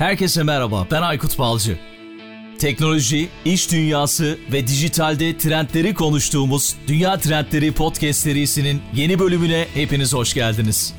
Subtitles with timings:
[0.00, 1.78] Herkese merhaba, ben Aykut Balcı.
[2.58, 10.34] Teknoloji, iş dünyası ve dijitalde trendleri konuştuğumuz Dünya Trendleri Podcast serisinin yeni bölümüne hepiniz hoş
[10.34, 10.94] geldiniz.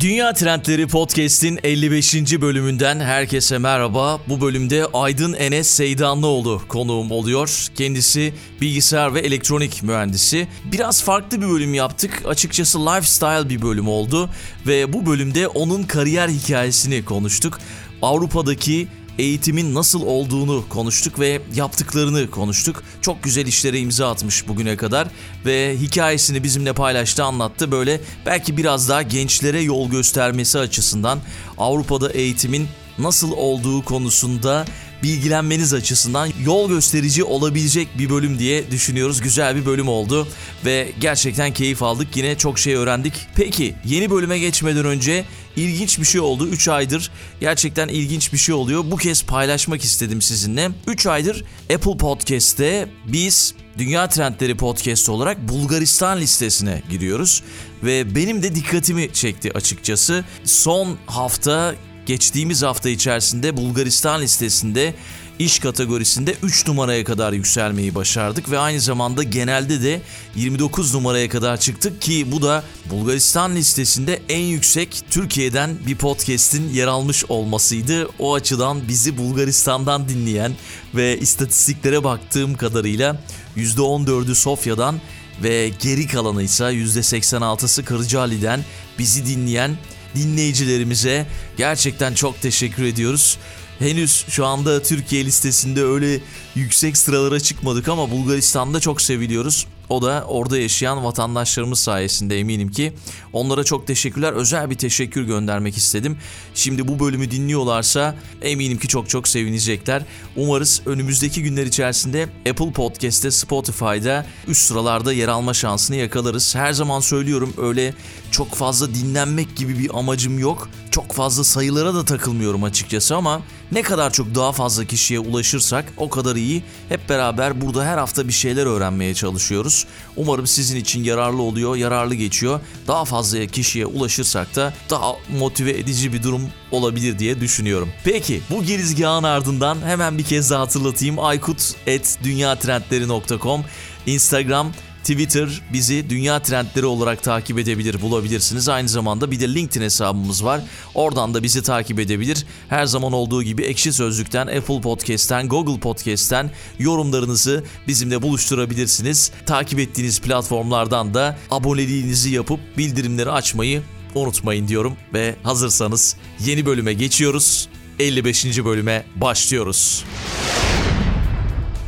[0.00, 2.14] Dünya Trendleri Podcast'in 55.
[2.40, 4.20] bölümünden herkese merhaba.
[4.28, 7.66] Bu bölümde Aydın Enes Seydanlıoğlu konuğum oluyor.
[7.74, 10.48] Kendisi bilgisayar ve elektronik mühendisi.
[10.72, 12.22] Biraz farklı bir bölüm yaptık.
[12.26, 14.30] Açıkçası lifestyle bir bölüm oldu
[14.66, 17.58] ve bu bölümde onun kariyer hikayesini konuştuk.
[18.02, 22.82] Avrupa'daki eğitimin nasıl olduğunu konuştuk ve yaptıklarını konuştuk.
[23.02, 25.08] Çok güzel işlere imza atmış bugüne kadar
[25.46, 27.72] ve hikayesini bizimle paylaştı, anlattı.
[27.72, 31.18] Böyle belki biraz daha gençlere yol göstermesi açısından
[31.58, 34.64] Avrupa'da eğitimin nasıl olduğu konusunda
[35.02, 39.20] bilgilenmeniz açısından yol gösterici olabilecek bir bölüm diye düşünüyoruz.
[39.20, 40.28] Güzel bir bölüm oldu
[40.64, 42.16] ve gerçekten keyif aldık.
[42.16, 43.12] Yine çok şey öğrendik.
[43.36, 45.24] Peki yeni bölüme geçmeden önce
[45.56, 46.48] ilginç bir şey oldu.
[46.48, 48.84] 3 aydır gerçekten ilginç bir şey oluyor.
[48.90, 50.70] Bu kez paylaşmak istedim sizinle.
[50.86, 51.44] 3 aydır
[51.74, 57.42] Apple Podcast'te biz Dünya Trendleri Podcast olarak Bulgaristan listesine giriyoruz.
[57.82, 60.24] Ve benim de dikkatimi çekti açıkçası.
[60.44, 61.74] Son hafta
[62.08, 64.94] geçtiğimiz hafta içerisinde Bulgaristan listesinde
[65.38, 70.00] iş kategorisinde 3 numaraya kadar yükselmeyi başardık ve aynı zamanda genelde de
[70.34, 76.86] 29 numaraya kadar çıktık ki bu da Bulgaristan listesinde en yüksek Türkiye'den bir podcast'in yer
[76.86, 78.08] almış olmasıydı.
[78.18, 80.52] O açıdan bizi Bulgaristan'dan dinleyen
[80.94, 83.20] ve istatistiklere baktığım kadarıyla
[83.56, 85.00] %14'ü Sofya'dan
[85.42, 88.64] ve geri kalanı ise %86'sı Kırcaali'den
[88.98, 89.76] bizi dinleyen
[90.18, 93.38] dinleyicilerimize gerçekten çok teşekkür ediyoruz.
[93.78, 96.20] Henüz şu anda Türkiye listesinde öyle
[96.54, 99.66] yüksek sıralara çıkmadık ama Bulgaristan'da çok seviliyoruz.
[99.88, 102.92] O da orada yaşayan vatandaşlarımız sayesinde eminim ki.
[103.32, 104.32] Onlara çok teşekkürler.
[104.32, 106.18] Özel bir teşekkür göndermek istedim.
[106.54, 110.02] Şimdi bu bölümü dinliyorlarsa eminim ki çok çok sevinecekler.
[110.36, 116.54] Umarız önümüzdeki günler içerisinde Apple Podcast'te, Spotify'da üst sıralarda yer alma şansını yakalarız.
[116.54, 117.94] Her zaman söylüyorum öyle
[118.30, 120.68] çok fazla dinlenmek gibi bir amacım yok.
[120.98, 123.42] Çok fazla sayılara da takılmıyorum açıkçası ama
[123.72, 126.62] ne kadar çok daha fazla kişiye ulaşırsak o kadar iyi.
[126.88, 129.86] Hep beraber burada her hafta bir şeyler öğrenmeye çalışıyoruz.
[130.16, 132.60] Umarım sizin için yararlı oluyor, yararlı geçiyor.
[132.86, 137.88] Daha fazla kişiye ulaşırsak da daha motive edici bir durum olabilir diye düşünüyorum.
[138.04, 141.18] Peki bu girizgahın ardından hemen bir kez daha hatırlatayım.
[141.18, 143.64] aykut.dünyatrendleri.com
[144.06, 144.72] Instagram
[145.08, 148.68] Twitter bizi dünya trendleri olarak takip edebilir, bulabilirsiniz.
[148.68, 150.60] Aynı zamanda bir de LinkedIn hesabımız var.
[150.94, 152.46] Oradan da bizi takip edebilir.
[152.68, 159.32] Her zaman olduğu gibi Ekşi Sözlük'ten, Apple Podcast'ten, Google Podcast'ten yorumlarınızı bizimle buluşturabilirsiniz.
[159.46, 163.82] Takip ettiğiniz platformlardan da aboneliğinizi yapıp bildirimleri açmayı
[164.14, 167.68] unutmayın diyorum ve hazırsanız yeni bölüme geçiyoruz.
[167.98, 168.64] 55.
[168.64, 170.04] bölüme başlıyoruz.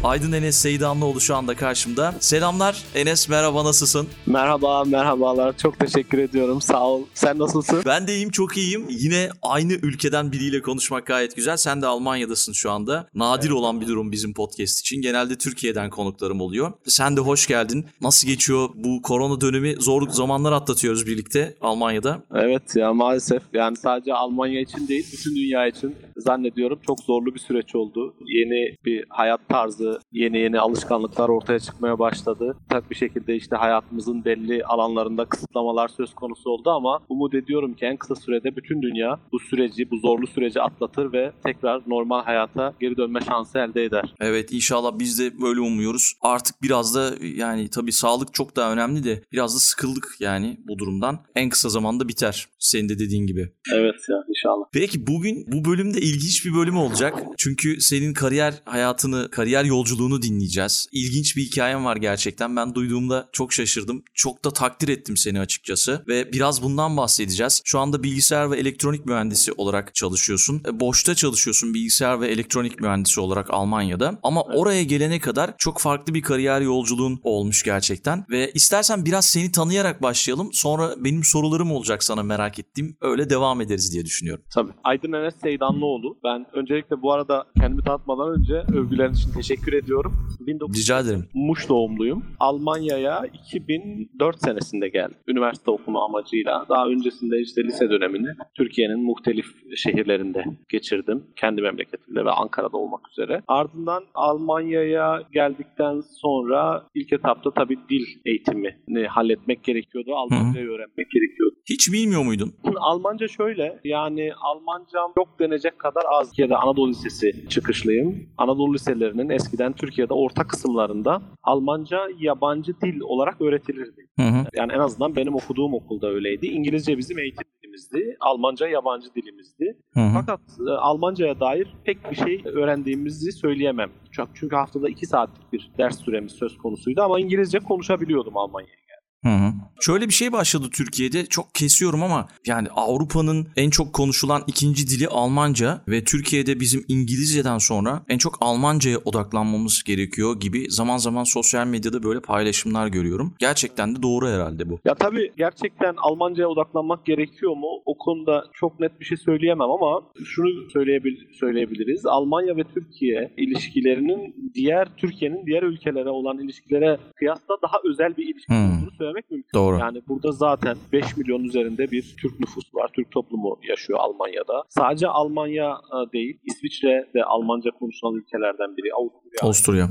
[0.04, 2.14] Aydın Enes Seydanlıoğlu şu anda karşımda.
[2.20, 4.08] Selamlar Enes merhaba nasılsın?
[4.26, 5.56] Merhaba, merhabalar.
[5.56, 6.60] Çok teşekkür ediyorum.
[6.60, 7.02] Sağ ol.
[7.14, 7.82] Sen nasılsın?
[7.86, 8.86] Ben de iyiyim, çok iyiyim.
[8.88, 11.56] Yine aynı ülkeden biriyle konuşmak gayet güzel.
[11.56, 13.08] Sen de Almanya'dasın şu anda.
[13.14, 13.56] Nadir evet.
[13.56, 15.02] olan bir durum bizim podcast için.
[15.02, 16.72] Genelde Türkiye'den konuklarım oluyor.
[16.86, 17.86] Sen de hoş geldin.
[18.00, 19.74] Nasıl geçiyor bu korona dönemi?
[19.78, 22.22] Zorluk zamanlar atlatıyoruz birlikte Almanya'da.
[22.34, 23.42] Evet ya maalesef.
[23.52, 28.14] Yani sadece Almanya için değil, bütün dünya için zannediyorum çok zorlu bir süreç oldu.
[28.26, 32.56] Yeni bir hayat tarzı, yeni yeni alışkanlıklar ortaya çıkmaya başladı.
[32.68, 37.84] Tak bir şekilde işte hayatımızın belli alanlarında kısıtlamalar söz konusu oldu ama umut ediyorum ki
[37.84, 42.74] en kısa sürede bütün dünya bu süreci, bu zorlu süreci atlatır ve tekrar normal hayata
[42.80, 44.14] geri dönme şansı elde eder.
[44.20, 46.14] Evet inşallah biz de böyle umuyoruz.
[46.20, 50.78] Artık biraz da yani tabii sağlık çok daha önemli de biraz da sıkıldık yani bu
[50.78, 51.18] durumdan.
[51.34, 53.52] En kısa zamanda biter senin de dediğin gibi.
[53.72, 54.64] Evet ya inşallah.
[54.72, 57.14] Peki bugün bu bölümde ilginç bir bölüm olacak.
[57.38, 60.88] Çünkü senin kariyer hayatını, kariyer yolculuğunu dinleyeceğiz.
[60.92, 62.56] İlginç bir hikayen var gerçekten.
[62.56, 64.02] Ben duyduğumda çok şaşırdım.
[64.14, 66.04] Çok da takdir ettim seni açıkçası.
[66.08, 67.62] Ve biraz bundan bahsedeceğiz.
[67.64, 70.62] Şu anda bilgisayar ve elektronik mühendisi olarak çalışıyorsun.
[70.68, 74.18] E, boşta çalışıyorsun bilgisayar ve elektronik mühendisi olarak Almanya'da.
[74.22, 78.24] Ama oraya gelene kadar çok farklı bir kariyer yolculuğun olmuş gerçekten.
[78.30, 80.48] Ve istersen biraz seni tanıyarak başlayalım.
[80.52, 82.96] Sonra benim sorularım olacak sana merak ettiğim.
[83.00, 84.44] Öyle devam ederiz diye düşünüyorum.
[84.54, 84.72] Tabii.
[84.84, 86.18] Aydın Enes Seydanlıoğlu.
[86.24, 90.12] Ben öncelikle bu arada kendimi tanıtmadan önce övgülerin için teşekkür ediyorum.
[90.40, 90.78] 19...
[90.78, 91.28] Rica ederim.
[91.34, 92.24] Muş doğumluyum.
[92.40, 95.16] Almanya'ya 2004 senesinde geldim.
[95.28, 96.66] Üniversite okuma amacıyla.
[96.68, 99.46] Daha öncesinde işte lise dönemini Türkiye'nin muhtelif
[99.76, 101.24] şehirlerinde geçirdim.
[101.36, 103.42] Kendi memleketimde ve Ankara'da olmak üzere.
[103.48, 110.14] Ardından Almanya'ya geldikten sonra ilk etapta tabii dil eğitimini halletmek gerekiyordu.
[110.14, 111.56] Almancayı öğrenmek gerekiyordu.
[111.70, 112.52] Hiç bilmiyor muydun?
[112.76, 116.28] Almanca şöyle yani Almancam yok denecek kadar kadar az.
[116.30, 118.28] Türkiye'de Anadolu Lisesi çıkışlıyım.
[118.38, 124.06] Anadolu liselerinin eskiden Türkiye'de orta kısımlarında Almanca yabancı dil olarak öğretilirdi.
[124.18, 124.46] Hı hı.
[124.54, 126.46] Yani en azından benim okuduğum okulda öyleydi.
[126.46, 128.16] İngilizce bizim eğitim dilimizdi.
[128.20, 129.76] Almanca yabancı dilimizdi.
[129.94, 130.10] Hı hı.
[130.14, 133.90] Fakat e, Almanca'ya dair pek bir şey öğrendiğimizi söyleyemem.
[134.34, 138.80] Çünkü haftada 2 saatlik bir ders süremiz söz konusuydu ama İngilizce konuşabiliyordum Almanya'ya.
[139.24, 139.52] Hı hı.
[139.80, 141.26] Şöyle bir şey başladı Türkiye'de.
[141.26, 147.58] Çok kesiyorum ama yani Avrupa'nın en çok konuşulan ikinci dili Almanca ve Türkiye'de bizim İngilizceden
[147.58, 153.34] sonra en çok Almanca'ya odaklanmamız gerekiyor gibi zaman zaman sosyal medyada böyle paylaşımlar görüyorum.
[153.38, 154.78] Gerçekten de doğru herhalde bu.
[154.84, 157.68] Ya tabii gerçekten Almanca'ya odaklanmak gerekiyor mu?
[157.84, 162.06] O konuda çok net bir şey söyleyemem ama şunu söyleyebil söyleyebiliriz.
[162.06, 168.50] Almanya ve Türkiye ilişkilerinin diğer Türkiye'nin diğer ülkelere olan ilişkilere kıyasla daha özel bir ilişki
[168.54, 168.56] Hmm.
[168.66, 169.50] olduğunu söylemek mümkün.
[169.54, 169.78] Doğru.
[169.78, 172.90] Yani burada zaten 5 milyon üzerinde bir Türk nüfus var.
[172.96, 174.64] Türk toplumu yaşıyor Almanya'da.
[174.68, 178.94] Sadece Almanya e, değil, İsviçre de Almanca konuşulan ülkelerden biri.
[178.94, 179.40] Avusturya.
[179.42, 179.88] Avusturya.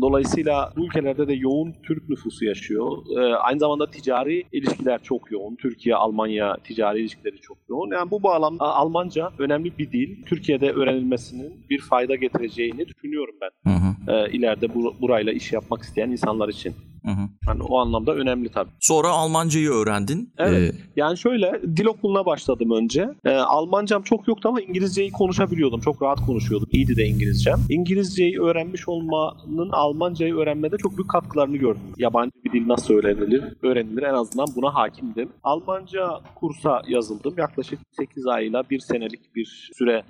[0.00, 2.98] Dolayısıyla bu ülkelerde de yoğun Türk nüfusu yaşıyor.
[3.18, 5.56] E, aynı zamanda ticari ilişkiler çok yoğun.
[5.56, 7.90] Türkiye-Almanya ticari ilişkileri çok yoğun.
[7.90, 10.24] Yani bu bağlamda Almanca önemli bir dil.
[10.26, 13.72] Türkiye'de öğrenilmesinin bir fayda getireceğini düşünüyorum ben.
[13.72, 14.12] Hı hı.
[14.12, 16.74] E, ileride bu, burayla iş yapmak isteyen insanlar için.
[17.04, 17.28] Hı hı.
[17.48, 18.70] Yani o anlamda önemli tabii.
[18.80, 20.32] Sonra Almancayı öğrendin.
[20.38, 20.74] Evet.
[20.74, 23.08] Ee, Yani şöyle dil okuluna başladım önce.
[23.24, 25.80] Ee, Almancam çok yoktu ama İngilizceyi konuşabiliyordum.
[25.80, 26.68] Çok rahat konuşuyordum.
[26.72, 27.58] İyiydi de İngilizcem.
[27.70, 31.82] İngilizceyi öğrenmiş olmanın Almancayı öğrenmede çok büyük katkılarını gördüm.
[31.98, 33.44] Yabancı bir dil nasıl öğrenilir?
[33.62, 34.02] Öğrenilir.
[34.02, 35.28] En azından buna hakimdim.
[35.42, 37.34] Almanca kursa yazıldım.
[37.38, 40.02] Yaklaşık 8 ayla 1 senelik bir süre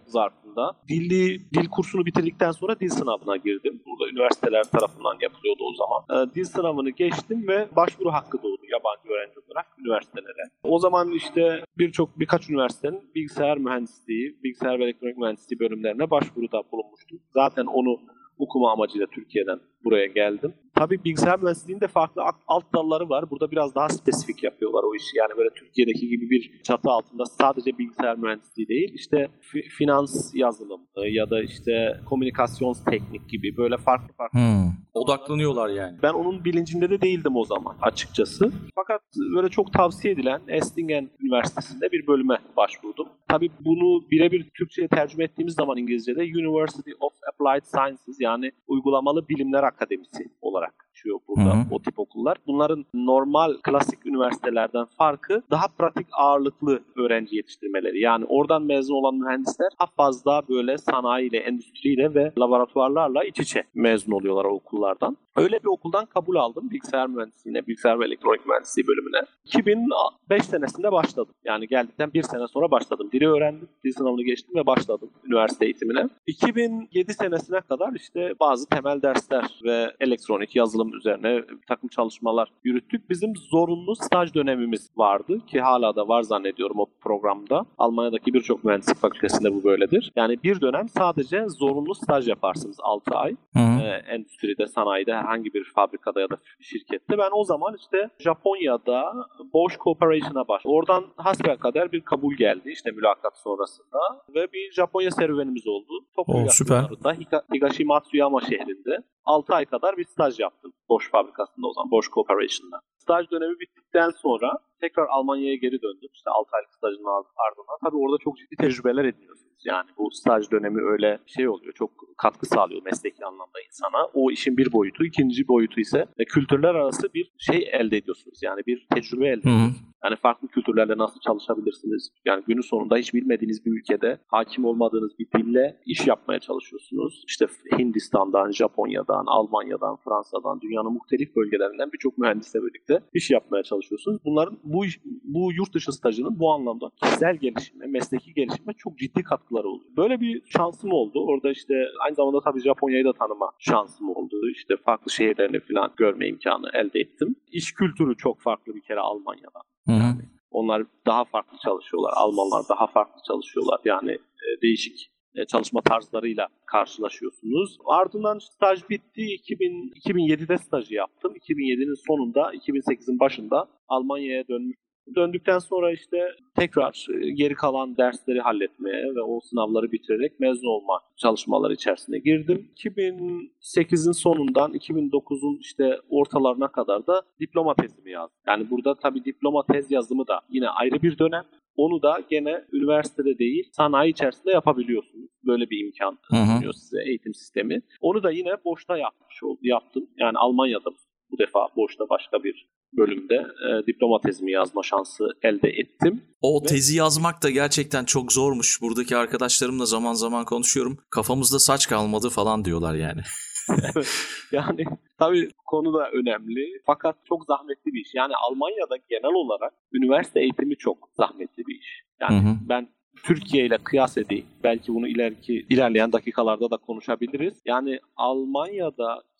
[0.55, 0.73] zarfında.
[0.89, 3.83] Dilli dil kursunu bitirdikten sonra dil sınavına girdim.
[3.87, 6.29] Burada üniversiteler tarafından yapılıyordu o zaman.
[6.29, 10.45] Ee, dil sınavını geçtim ve başvuru hakkı doğdu yabancı öğrenci olarak üniversitelere.
[10.63, 17.19] O zaman işte birçok birkaç üniversitenin bilgisayar mühendisliği, bilgisayar ve elektronik mühendisliği bölümlerine başvuruda bulunmuştum.
[17.31, 18.01] Zaten onu
[18.39, 20.55] okuma amacıyla Türkiye'den buraya geldim.
[20.75, 23.31] Tabii bilgisayar mühendisliğinde farklı alt- dalları var.
[23.31, 25.19] Burada biraz daha spesifik yapıyorlar o işi.
[25.19, 28.93] Yani böyle Türkiye'deki gibi bir çatı altında sadece bilgisayar mühendisliği değil.
[28.95, 34.84] İşte fi- finans yazılım e, ya da işte komünikasyon teknik gibi böyle farklı farklı hı.
[34.95, 35.97] Odaklanıyorlar yani.
[36.03, 38.53] ben onun bilincinde de değildim o zaman açıkçası.
[38.75, 39.03] Fakat
[39.37, 43.09] böyle çok tavsiye edilen Estingen Üniversitesi'nde bir bölüme başvurdum.
[43.29, 49.63] Tabii bunu birebir Türkçe'ye tercüme ettiğimiz zaman İngilizce'de University of Applied Sciences yani Uygulamalı Bilimler
[49.63, 51.65] Akademisi olarak geçiyor burada Hı hı.
[51.71, 52.37] o tip okullar.
[52.47, 58.01] Bunların normal klasik üniversitelerden farkı daha pratik ağırlıklı öğrenci yetiştirmeleri.
[58.01, 64.13] Yani oradan mezun olan mühendisler daha fazla böyle sanayiyle, endüstriyle ve laboratuvarlarla iç içe mezun
[64.13, 65.17] oluyorlar o okullardan.
[65.37, 69.23] Öyle bir okuldan kabul aldım bilgisayar mühendisliğine, bilgisayar ve elektronik mühendisliği bölümüne.
[69.45, 71.35] 2005 senesinde başladım.
[71.45, 73.09] Yani geldikten bir sene sonra başladım.
[73.13, 76.09] Dili öğrendim, dil sınavını geçtim ve başladım üniversite eğitimine.
[76.27, 83.11] 2007 senesine kadar işte bazı temel dersler ve elektronik yazılım üzerine bir takım çalışmalar yürüttük.
[83.11, 87.67] Bizim zorunlu staj dönemimiz vardı ki hala da var zannediyorum o programda.
[87.79, 90.13] Almanya'daki birçok mühendislik fakültesinde bu böyledir.
[90.17, 93.81] Yani bir dönem sadece zorunlu staj yaparsınız 6 ay Hı hı.
[93.83, 97.19] e, endüstride, sanayide, herhangi bir fabrikada ya da şirkette.
[97.19, 99.13] Ben o zaman işte Japonya'da
[99.53, 100.77] Bosch Corporation'a başladım.
[100.77, 103.99] Oradan hasbelkader bir kabul geldi işte mülakat sonrasında
[104.35, 105.93] ve bir Japonya serüvenimiz oldu.
[106.17, 106.75] Tokyo Oo, süper.
[106.83, 111.91] yakınlarında Higa- Higashi Matsuyama şehrinde 6 ay kadar bir staj yaptım Bosch fabrikasında o zaman
[111.91, 112.81] Bosch Corporation'da.
[112.99, 116.11] Staj dönemi bittikten sonra tekrar Almanya'ya geri döndüm.
[116.13, 117.05] İşte 6 aylık stajın
[117.47, 117.79] ardından.
[117.85, 119.63] Tabii orada çok ciddi tecrübeler ediniyorsunuz.
[119.65, 121.73] Yani bu staj dönemi öyle şey oluyor.
[121.73, 124.07] Çok katkı sağlıyor mesleki anlamda insana.
[124.15, 125.05] O işin bir boyutu.
[125.05, 128.39] ikinci boyutu ise e, kültürler arası bir şey elde ediyorsunuz.
[128.43, 129.71] Yani bir tecrübe elde hı.
[130.05, 132.11] Yani farklı kültürlerle nasıl çalışabilirsiniz?
[132.25, 137.25] Yani günün sonunda hiç bilmediğiniz bir ülkede hakim olmadığınız bir dille iş yapmaya çalışıyorsunuz.
[137.29, 137.47] İşte
[137.79, 144.19] Hindistan'dan, Japonya'dan, Almanya'dan, Fransa'dan, dünyanın muhtelif bölgelerinden birçok mühendisle birlikte iş yapmaya çalışıyorsunuz.
[144.25, 144.85] Bunların bu
[145.25, 149.91] bu yurt dışı stajının bu anlamda kişisel gelişime, mesleki gelişime çok ciddi katkıları oluyor.
[149.97, 151.25] Böyle bir şansım oldu.
[151.27, 154.51] Orada işte aynı zamanda tabii Japonya'yı da tanıma şansım oldu.
[154.51, 157.37] İşte farklı şehirlerini falan görme imkanı elde ettim.
[157.53, 159.63] İş kültürü çok farklı bir kere Almanya'dan.
[159.89, 160.15] Hı hı.
[160.51, 162.13] Onlar daha farklı çalışıyorlar.
[162.17, 163.81] Almanlar daha farklı çalışıyorlar.
[163.85, 167.79] Yani e, değişik e, çalışma tarzlarıyla karşılaşıyorsunuz.
[167.85, 169.23] Ardından staj bitti.
[169.23, 171.33] 2000, 2007'de stajı yaptım.
[171.37, 174.77] 2007'nin sonunda, 2008'in başında Almanya'ya dönmüş.
[175.17, 176.19] Döndükten sonra işte
[176.57, 182.69] tekrar e, geri kalan dersleri halletmeye ve o sınavları bitirerek mezun olma çalışmaları içerisine girdim.
[182.77, 188.39] 2008'in sonundan 2009'un işte ortalarına kadar da diploma tezimi yazdım.
[188.47, 191.45] Yani burada tabii diploma tez yazımı da yine ayrı bir dönem.
[191.77, 195.31] Onu da gene üniversitede değil sanayi içerisinde yapabiliyorsunuz.
[195.47, 197.83] böyle bir imkan sunuyor size eğitim sistemi.
[198.01, 200.07] Onu da yine boşta yapmış oldu, yaptım.
[200.19, 200.91] Yani Almanya'da
[201.31, 206.23] bu defa boşta başka bir bölümde e, diploma tezimi yazma şansı elde ettim.
[206.41, 208.83] O Ve- tezi yazmak da gerçekten çok zormuş.
[208.83, 210.99] Buradaki arkadaşlarımla zaman zaman konuşuyorum.
[211.11, 213.21] Kafamızda saç kalmadı falan diyorlar yani.
[214.53, 214.85] Yani
[215.19, 218.15] tabii konu da önemli fakat çok zahmetli bir iş.
[218.15, 222.03] Yani Almanya'da genel olarak üniversite eğitimi çok zahmetli bir iş.
[222.21, 222.55] Yani Hı hı.
[222.69, 222.89] ben
[223.23, 224.47] Türkiye ile kıyas edeyim.
[224.65, 227.55] Belki bunu ileriki ilerleyen dakikalarda da konuşabiliriz.
[227.65, 227.99] Yani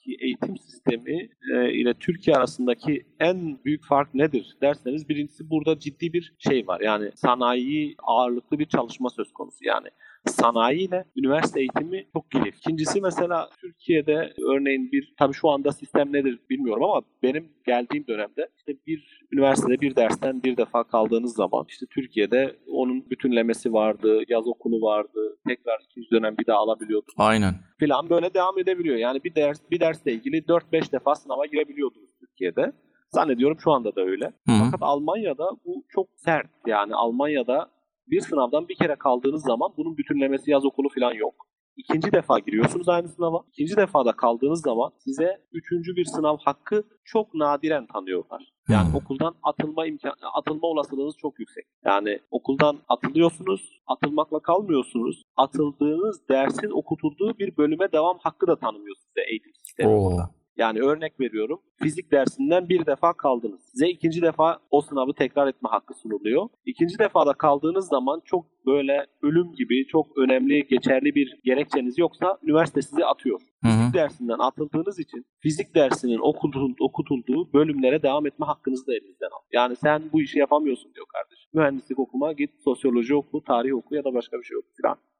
[0.05, 6.13] Almanya'daki eğitim sistemi e, ile Türkiye arasındaki en büyük fark nedir derseniz birincisi burada ciddi
[6.13, 6.81] bir şey var.
[6.81, 9.65] Yani sanayi ağırlıklı bir çalışma söz konusu.
[9.65, 9.89] Yani
[10.27, 12.59] sanayi ile üniversite eğitimi çok gelişti.
[12.59, 18.49] İkincisi mesela Türkiye'de örneğin bir tabii şu anda sistem nedir bilmiyorum ama benim geldiğim dönemde
[18.57, 24.47] işte bir üniversitede bir dersten bir defa kaldığınız zaman işte Türkiye'de onun bütünlemesi vardı, yaz
[24.47, 27.55] okulu vardı, tekrar ikinci dönem bir daha alabiliyorduk Aynen.
[27.81, 28.97] falan böyle devam edebiliyor.
[28.97, 32.73] Yani bir ders bir dersle ilgili 4-5 defa sınava girebiliyordunuz Türkiye'de.
[33.11, 34.25] Zannediyorum şu anda da öyle.
[34.25, 34.65] Hı hı.
[34.65, 36.47] Fakat Almanya'da bu çok sert.
[36.67, 37.71] Yani Almanya'da
[38.07, 41.35] bir sınavdan bir kere kaldığınız zaman bunun bütünlemesi yaz okulu falan yok.
[41.77, 43.45] İkinci defa giriyorsunuz aynı sınava.
[43.53, 48.53] İkinci defada kaldığınız zaman size üçüncü bir sınav hakkı çok nadiren tanıyorlar.
[48.69, 48.95] Yani Hmm.
[48.95, 51.65] okuldan atılma imkan atılma olasılığınız çok yüksek.
[51.85, 55.23] Yani okuldan atılıyorsunuz, atılmakla kalmıyorsunuz.
[55.37, 59.89] Atıldığınız dersin okutulduğu bir bölüme devam hakkı da tanımıyor size eğitim sistemi.
[59.93, 60.11] Oo.
[60.11, 60.31] burada.
[60.57, 61.61] Yani örnek veriyorum.
[61.83, 63.61] Fizik dersinden bir defa kaldınız.
[63.73, 66.49] Size ikinci defa o sınavı tekrar etme hakkı sunuluyor.
[66.67, 72.83] İkinci defada kaldığınız zaman çok böyle ölüm gibi çok önemli, geçerli bir gerekçeniz yoksa üniversite
[72.83, 73.41] sizi atıyor.
[73.63, 73.73] Hı hı.
[73.73, 79.43] Fizik dersinden atıldığınız için fizik dersinin okutul- okutulduğu bölümlere devam etme hakkınızı da elinizden al.
[79.53, 81.51] Yani sen bu işi yapamıyorsun diyor kardeşim.
[81.53, 84.69] Mühendislik okuma git sosyoloji oku, tarih oku ya da başka bir şey oku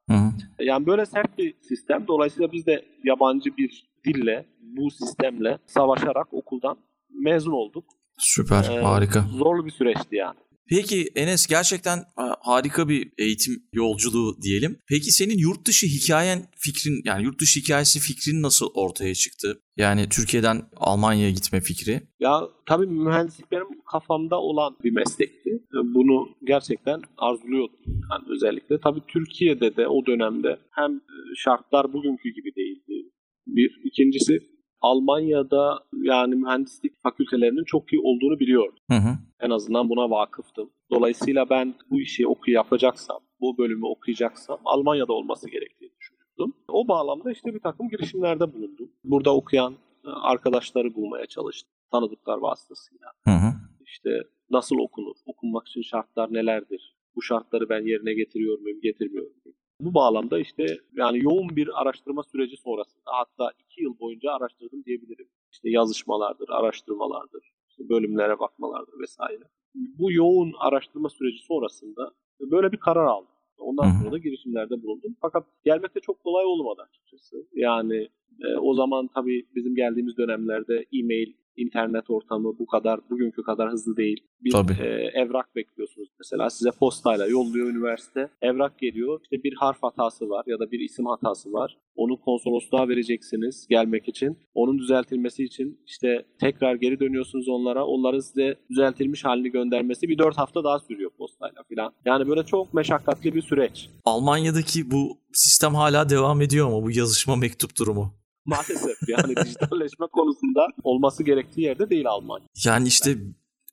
[0.09, 0.15] hı.
[0.59, 2.07] Yani böyle sert bir sistem.
[2.07, 6.77] Dolayısıyla biz de yabancı bir dille, bu sistemle savaşarak okuldan
[7.09, 7.85] mezun olduk.
[8.17, 8.69] Süper.
[8.71, 9.25] Ee, Harika.
[9.31, 10.37] Zorlu bir süreçti yani.
[10.69, 14.77] Peki Enes gerçekten ha, harika bir eğitim yolculuğu diyelim.
[14.89, 19.61] Peki senin yurt dışı hikayen fikrin yani yurt dışı hikayesi fikrin nasıl ortaya çıktı?
[19.77, 22.01] Yani Türkiye'den Almanya'ya gitme fikri.
[22.19, 25.63] Ya tabii mühendislik benim kafamda olan bir meslekti.
[25.73, 27.79] Bunu gerçekten arzuluyordum.
[27.85, 31.01] Yani özellikle tabii Türkiye'de de o dönemde hem
[31.35, 33.04] şartlar bugünkü gibi değildi.
[33.47, 33.81] Bir.
[33.83, 34.39] ikincisi
[34.81, 38.79] Almanya'da yani mühendislik fakültelerinin çok iyi olduğunu biliyordum.
[38.91, 39.17] Hı hı.
[39.39, 40.69] En azından buna vakıftım.
[40.91, 46.53] Dolayısıyla ben bu işi oku yapacaksam, bu bölümü okuyacaksam Almanya'da olması gerektiğini düşünüyordum.
[46.67, 48.91] O bağlamda işte bir takım girişimlerde bulundum.
[49.03, 49.73] Burada okuyan
[50.05, 51.71] e, arkadaşları bulmaya çalıştım.
[51.91, 53.07] Tanıdıklar vasıtasıyla.
[53.23, 53.53] Hı hı.
[53.85, 54.09] İşte
[54.49, 59.57] nasıl okunur, okunmak için şartlar nelerdir, bu şartları ben yerine getiriyor muyum, getirmiyor muyum?
[59.79, 65.27] Bu bağlamda işte yani yoğun bir araştırma süreci sonrasında hatta iki yıl boyunca araştırdım diyebilirim.
[65.51, 69.43] İşte yazışmalardır, araştırmalardır, işte bölümlere bakmalardır vesaire.
[69.75, 73.35] Bu yoğun araştırma süreci sonrasında böyle bir karar aldım.
[73.57, 75.15] Ondan sonra da girişimlerde bulundum.
[75.21, 77.47] Fakat gelmek de çok kolay olmadı açıkçası.
[77.53, 78.09] Yani
[78.43, 83.97] e, o zaman tabii bizim geldiğimiz dönemlerde e-mail, internet ortamı bu kadar, bugünkü kadar hızlı
[83.97, 84.23] değil.
[84.41, 84.73] Bir Tabii.
[84.73, 84.85] e,
[85.21, 86.49] evrak bekliyorsunuz mesela.
[86.49, 88.29] Size postayla yolluyor üniversite.
[88.41, 89.19] Evrak geliyor.
[89.23, 91.77] İşte bir harf hatası var ya da bir isim hatası var.
[91.95, 94.37] Onu konsolosluğa vereceksiniz gelmek için.
[94.53, 97.85] Onun düzeltilmesi için işte tekrar geri dönüyorsunuz onlara.
[97.85, 101.93] Onların size düzeltilmiş halini göndermesi bir dört hafta daha sürüyor postayla falan.
[102.05, 103.89] Yani böyle çok meşakkatli bir süreç.
[104.05, 108.24] Almanya'daki bu sistem hala devam ediyor mu bu yazışma mektup durumu?
[108.45, 112.45] Maalesef yani dijitalleşme konusunda olması gerektiği yerde değil Almanya.
[112.65, 113.17] Yani işte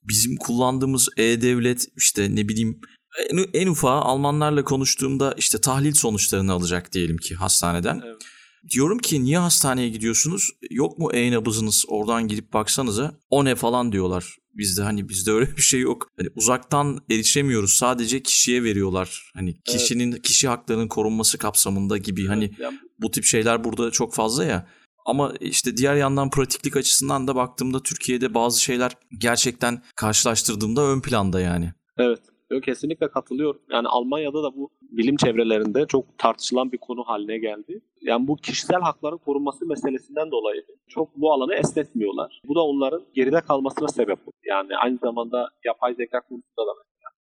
[0.03, 2.81] bizim kullandığımız e-devlet işte ne bileyim
[3.29, 8.01] en, en ufağı Almanlarla konuştuğumda işte tahlil sonuçlarını alacak diyelim ki hastaneden.
[8.05, 8.21] Evet.
[8.69, 10.49] Diyorum ki niye hastaneye gidiyorsunuz?
[10.69, 11.85] Yok mu e-nabızınız?
[11.87, 13.19] Oradan gidip baksanıza.
[13.29, 14.37] O ne falan diyorlar.
[14.53, 16.11] Bizde hani bizde öyle bir şey yok.
[16.17, 17.73] Hani uzaktan erişemiyoruz.
[17.73, 19.31] Sadece kişiye veriyorlar.
[19.33, 24.45] Hani kişinin kişi haklarının korunması kapsamında gibi hani Yani bu tip şeyler burada çok fazla
[24.45, 24.67] ya.
[25.05, 31.41] Ama işte diğer yandan pratiklik açısından da baktığımda Türkiye'de bazı şeyler gerçekten karşılaştırdığımda ön planda
[31.41, 31.73] yani.
[31.97, 32.19] Evet.
[32.51, 33.61] Yok, kesinlikle katılıyorum.
[33.71, 37.81] Yani Almanya'da da bu bilim çevrelerinde çok tartışılan bir konu haline geldi.
[38.01, 42.41] Yani bu kişisel hakların korunması meselesinden dolayı çok bu alanı esnetmiyorlar.
[42.47, 44.35] Bu da onların geride kalmasına sebep oldu.
[44.45, 46.71] Yani aynı zamanda yapay zeka konusunda da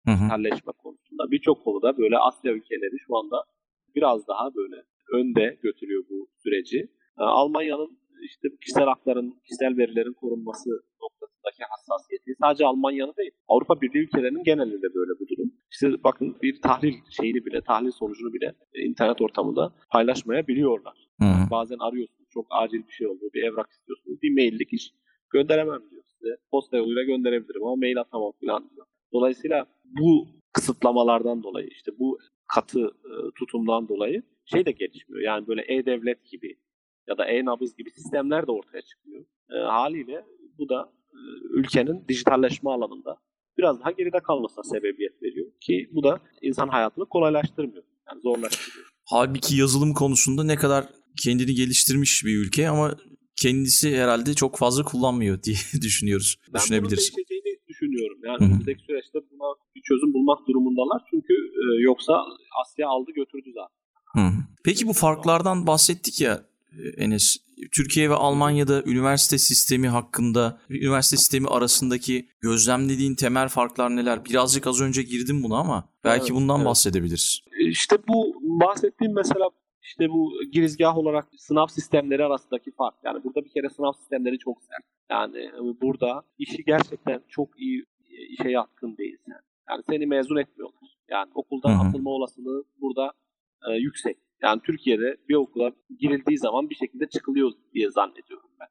[0.07, 0.17] hı.
[0.17, 3.45] dijitalleşme konusunda birçok konuda böyle Asya ülkeleri şu anda
[3.95, 4.77] biraz daha böyle
[5.13, 6.79] önde götürüyor bu süreci.
[7.19, 10.71] Ee, Almanya'nın işte kişisel hakların, kişisel verilerin korunması
[11.03, 13.31] noktasında konusundaki hassasiyeti sadece Almanya'nın değil.
[13.49, 15.53] Avrupa Birliği ülkelerinin genelinde böyle bu durum.
[15.73, 21.09] İşte bakın bir tahlil şeyini bile, tahlil sonucunu bile internet ortamında paylaşmayabiliyorlar.
[21.21, 21.51] Hı hı.
[21.51, 24.93] Bazen arıyorsunuz çok acil bir şey oluyor, bir evrak istiyorsunuz, bir maillik iş
[25.31, 26.37] gönderemem diyor size.
[26.51, 28.87] Posta yoluyla gönderebilirim ama mail atamam falan diyor.
[29.13, 32.19] Dolayısıyla bu kısıtlamalardan dolayı işte bu
[32.55, 35.23] katı e, tutumdan dolayı şey de gelişmiyor.
[35.23, 36.57] Yani böyle e-devlet gibi
[37.09, 39.25] ya da e-nabız gibi sistemler de ortaya çıkıyor.
[39.51, 40.25] E, haliyle
[40.59, 41.19] bu da e,
[41.51, 43.17] ülkenin dijitalleşme alanında
[43.59, 47.83] biraz daha geride kalmasına sebebiyet veriyor ki bu da insan hayatını kolaylaştırmıyor.
[48.09, 48.87] Yani zorlaştırıyor.
[49.05, 50.85] Halbuki yazılım konusunda ne kadar
[51.25, 52.97] kendini geliştirmiş bir ülke ama
[53.37, 56.37] kendisi herhalde çok fazla kullanmıyor diye düşünüyoruz.
[56.55, 57.13] Ben Düşünebiliriz.
[57.13, 58.19] bunun değişeceğini düşünüyorum.
[58.25, 58.49] Yani Hı hı.
[58.49, 61.03] önümüzdeki süreçte buna bir çözüm bulmak durumundalar.
[61.11, 62.25] Çünkü e, yoksa
[62.63, 63.86] Asya aldı götürdü zaten.
[64.17, 64.31] Hı.
[64.65, 66.43] Peki bu farklardan bahsettik ya
[66.79, 67.37] e, Enes.
[67.73, 74.25] Türkiye ve Almanya'da üniversite sistemi hakkında, üniversite sistemi arasındaki gözlemlediğin temel farklar neler?
[74.25, 76.67] Birazcık az önce girdim buna ama belki Evet, bundan evet.
[76.67, 77.41] bahsedebiliriz.
[77.61, 79.51] E, İşte bu bahsettiğim mesela
[79.83, 82.95] işte bu girizgah olarak sınav sistemleri arasındaki fark.
[83.05, 84.85] Yani burada bir kere sınav sistemleri çok sert.
[85.11, 87.85] Yani e, burada işi gerçekten çok iyi
[88.29, 89.41] işe yatkın değilsen.
[89.71, 90.81] Yani seni mezun etmiyorlar.
[91.11, 91.89] Yani okuldan Hı hı.
[91.89, 93.13] atılma olasılığı burada
[93.69, 94.17] e, yüksek.
[94.43, 98.69] Yani Türkiye'de bir okula girildiği zaman bir şekilde çıkılıyor diye zannediyorum ben.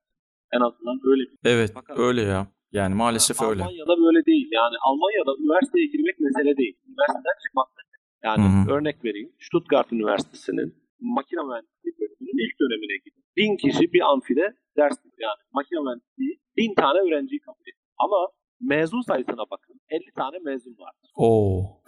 [0.58, 2.48] En azından öyle bir Evet, Fakat- öyle ya.
[2.72, 3.63] Yani maalesef öyle.
[3.63, 4.48] Almanya'da böyle değil.
[4.51, 6.75] Yani Almanya'da üniversiteye girmek mesele değil.
[6.88, 8.01] Üniversiteden çıkmak mesele.
[8.27, 8.75] Yani Hı hı.
[8.75, 9.32] örnek vereyim.
[9.39, 13.24] Stuttgart Üniversitesi'nin makine mühendisliği bölümünün ilk dönemine gidin.
[13.38, 14.46] Bin kişi bir amfide
[14.77, 17.77] ders yani makine mühendisliği bin tane öğrenciyi kabul ediyor.
[17.98, 18.18] Ama
[18.62, 19.75] mezun sayısına bakın.
[19.89, 20.92] 50 tane mezun var.
[21.15, 21.82] Oo.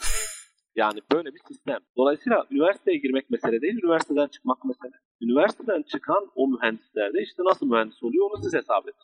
[0.77, 1.79] Yani böyle bir sistem.
[1.97, 4.95] Dolayısıyla üniversiteye girmek mesele değil, üniversiteden çıkmak mesele.
[5.21, 8.95] Üniversiteden çıkan o mühendisler de işte nasıl mühendis oluyor onu siz hesap edin.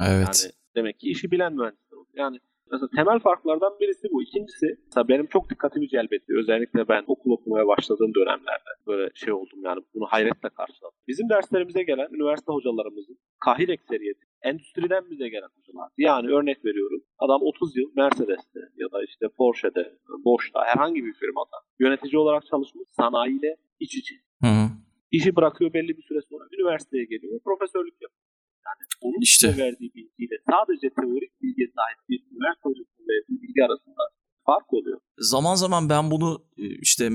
[0.00, 0.42] Evet.
[0.44, 2.14] Yani demek ki işi bilen mühendisler oluyor.
[2.14, 2.38] Yani
[2.72, 4.22] mesela temel farklardan birisi bu.
[4.22, 6.32] İkincisi mesela benim çok dikkatimi celbetti.
[6.38, 10.98] Özellikle ben okul okumaya başladığım dönemlerde böyle şey oldum yani bunu hayretle karşıladım.
[11.08, 15.88] Bizim derslerimize gelen üniversite hocalarımızın kahir ekseriyeti endüstriden bize gelen hocalar.
[15.98, 17.00] Yani örnek veriyorum.
[17.18, 22.84] Adam 30 yıl Mercedes'te ya da işte Porsche'de, Bosch'ta herhangi bir firmada yönetici olarak çalışmış
[22.90, 24.14] sanayiyle iç içe.
[24.42, 24.68] Hı hı.
[25.10, 28.32] İşi bırakıyor belli bir süre sonra üniversiteye geliyor profesörlük yapıyor.
[28.66, 29.46] Yani onun İşte.
[29.48, 34.02] verdiği bilgiyle sadece teorik bilgiye sahip bir üniversite hocasının verdiği bilgi arasında
[34.46, 35.00] fark oluyor.
[35.18, 37.10] Zaman zaman ben bunu e, işte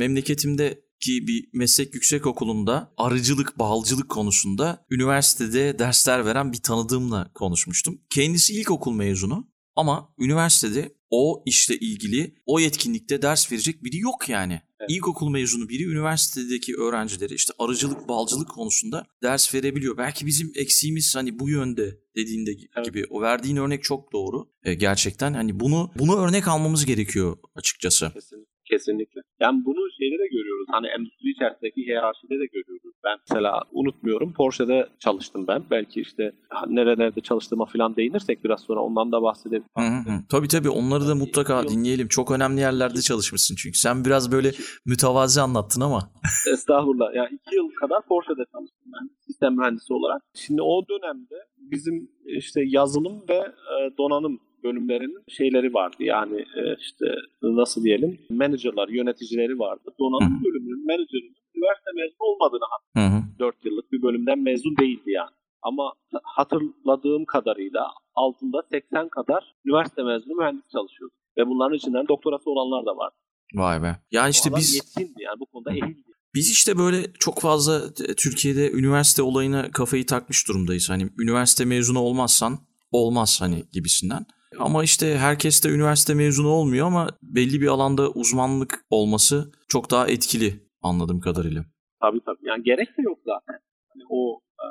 [0.97, 8.01] memleketimdeki bir meslek yüksek okulunda arıcılık, balcılık konusunda üniversitede dersler veren bir tanıdığımla konuşmuştum.
[8.09, 14.61] Kendisi ilkokul mezunu ama üniversitede o işle ilgili o yetkinlikte ders verecek biri yok yani.
[14.79, 14.91] Evet.
[14.91, 19.97] İlkokul mezunu biri üniversitedeki öğrencileri işte arıcılık, balcılık konusunda ders verebiliyor.
[19.97, 22.85] Belki bizim eksiğimiz hani bu yönde dediğinde Evet.
[22.85, 23.05] gibi.
[23.09, 24.49] O verdiğin örnek çok doğru.
[24.63, 28.11] E, gerçekten hani bunu bunu örnek almamız gerekiyor açıkçası.
[28.13, 29.21] Kesin, kesinlikle.
[29.39, 30.67] Yani bunu şeyde de görüyoruz.
[30.71, 32.93] Hani endüstri içerisindeki hiyerarşide de görüyoruz.
[33.03, 35.63] Ben mesela unutmuyorum Porsche'de çalıştım ben.
[35.71, 36.31] Belki işte
[36.67, 39.63] nerelerde çalıştığıma falan değinirsek biraz sonra ondan da bahsedelim.
[39.77, 40.13] Hı hı.
[40.29, 42.07] Tabii tabii onları da mutlaka dinleyelim.
[42.07, 43.77] Çok önemli yerlerde çalışmışsın çünkü.
[43.77, 44.51] Sen biraz böyle
[44.85, 46.11] mütevazi anlattın ama.
[46.53, 47.15] Estağfurullah.
[47.15, 50.21] Yani iki yıl kadar Porsche'de çalıştım ben sistem mühendisi olarak.
[50.33, 55.97] Şimdi o dönemde bizim işte yazılım ve e, donanım bölümlerinin şeyleri vardı.
[55.99, 57.05] Yani e, işte
[57.41, 59.89] nasıl diyelim managerlar, yöneticileri vardı.
[59.99, 63.39] Donanım bölümünün menajerinin üniversite mezunu olmadığını hı.
[63.39, 65.29] 4 yıllık bir bölümden mezun değildi yani.
[65.61, 65.93] Ama
[66.23, 71.13] hatırladığım kadarıyla altında 80 kadar üniversite mezunu mühendis çalışıyordu.
[71.37, 73.13] Ve bunların içinden doktorası olanlar da var.
[73.53, 73.95] Vay be.
[74.11, 76.03] Yani işte biz yetkindi yani bu konuda ehildi.
[76.35, 80.89] biz işte böyle çok fazla Türkiye'de üniversite olayına kafayı takmış durumdayız.
[80.89, 82.59] Hani üniversite mezunu olmazsan
[82.91, 84.25] olmaz hani gibisinden.
[84.59, 90.07] Ama işte herkes de üniversite mezunu olmuyor ama belli bir alanda uzmanlık olması çok daha
[90.07, 91.65] etkili anladığım kadarıyla.
[92.01, 92.47] Tabii tabii.
[92.47, 93.59] Yani gerek de yok zaten.
[93.93, 94.67] Hani o e,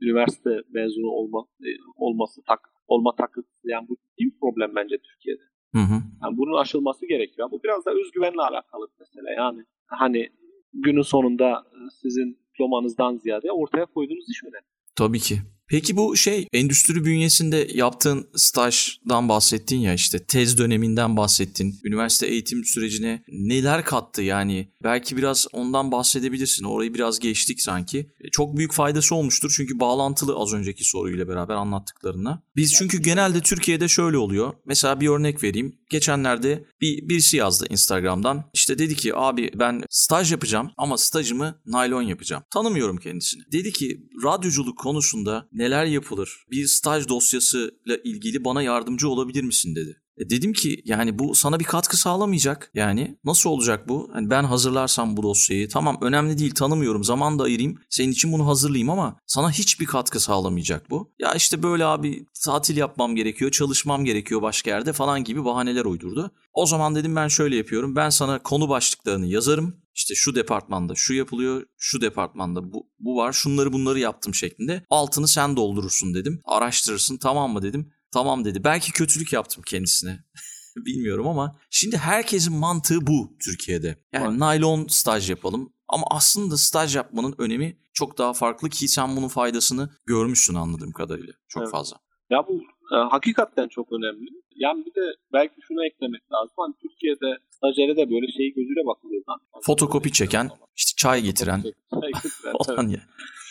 [0.00, 5.42] üniversite mezunu olma, e, olması tak, olma takıntısı yani bu ciddi bir problem bence Türkiye'de.
[5.74, 6.02] Hı hı.
[6.22, 7.50] Yani bunun aşılması gerekiyor.
[7.50, 9.34] Bu biraz da özgüvenle alakalı bir mesele.
[9.36, 10.28] Yani hani
[10.72, 11.64] günün sonunda
[12.02, 14.66] sizin diplomanızdan ziyade ortaya koyduğunuz iş önemli.
[14.96, 15.38] Tabii ki.
[15.70, 21.80] Peki bu şey endüstri bünyesinde yaptığın stajdan bahsettin ya işte tez döneminden bahsettin.
[21.84, 24.68] Üniversite eğitim sürecine neler kattı yani?
[24.82, 26.64] Belki biraz ondan bahsedebilirsin.
[26.64, 27.98] Orayı biraz geçtik sanki.
[28.20, 32.42] E, Çok büyük faydası olmuştur çünkü bağlantılı az önceki soruyla beraber anlattıklarına.
[32.56, 34.52] Biz çünkü genelde Türkiye'de şöyle oluyor.
[34.64, 35.79] Mesela bir örnek vereyim.
[35.90, 38.44] Geçenlerde bir birisi yazdı Instagram'dan.
[38.54, 42.42] İşte dedi ki abi ben staj yapacağım ama stajımı naylon yapacağım.
[42.50, 43.42] Tanımıyorum kendisini.
[43.52, 46.44] Dedi ki radyoculuk konusunda neler yapılır?
[46.50, 49.96] Bir staj dosyasıyla ilgili bana yardımcı olabilir misin dedi.
[50.20, 52.70] E dedim ki yani bu sana bir katkı sağlamayacak.
[52.74, 54.10] Yani nasıl olacak bu?
[54.12, 57.78] Hani ben hazırlarsam bu dosyayı tamam önemli değil tanımıyorum zaman da ayırayım.
[57.90, 61.12] Senin için bunu hazırlayayım ama sana hiçbir katkı sağlamayacak bu.
[61.18, 66.30] Ya işte böyle abi tatil yapmam gerekiyor, çalışmam gerekiyor başka yerde falan gibi bahaneler uydurdu.
[66.52, 67.96] O zaman dedim ben şöyle yapıyorum.
[67.96, 69.74] Ben sana konu başlıklarını yazarım.
[69.94, 74.84] İşte şu departmanda şu yapılıyor, şu departmanda bu, bu var, şunları bunları yaptım şeklinde.
[74.90, 76.40] Altını sen doldurursun dedim.
[76.44, 77.92] Araştırırsın tamam mı dedim.
[78.12, 78.64] Tamam dedi.
[78.64, 80.18] Belki kötülük yaptım kendisine.
[80.76, 83.96] Bilmiyorum ama şimdi herkesin mantığı bu Türkiye'de.
[84.12, 84.38] Yani Var.
[84.38, 85.72] naylon staj yapalım.
[85.88, 91.32] Ama aslında staj yapmanın önemi çok daha farklı ki sen bunun faydasını görmüşsün anladığım kadarıyla.
[91.48, 91.72] Çok Evet.
[91.72, 91.96] fazla.
[92.30, 92.54] Ya bu
[92.94, 94.30] e, hakikaten çok önemli.
[94.56, 96.54] Yani bir de belki şunu eklemek lazım.
[96.56, 99.22] Hani Türkiye'de stajyere de böyle şey gözüyle bakılıyor.
[99.26, 99.60] zaten.
[99.66, 103.00] Fotokopi çeken, işte çay getiren Çay getiren, falan ya.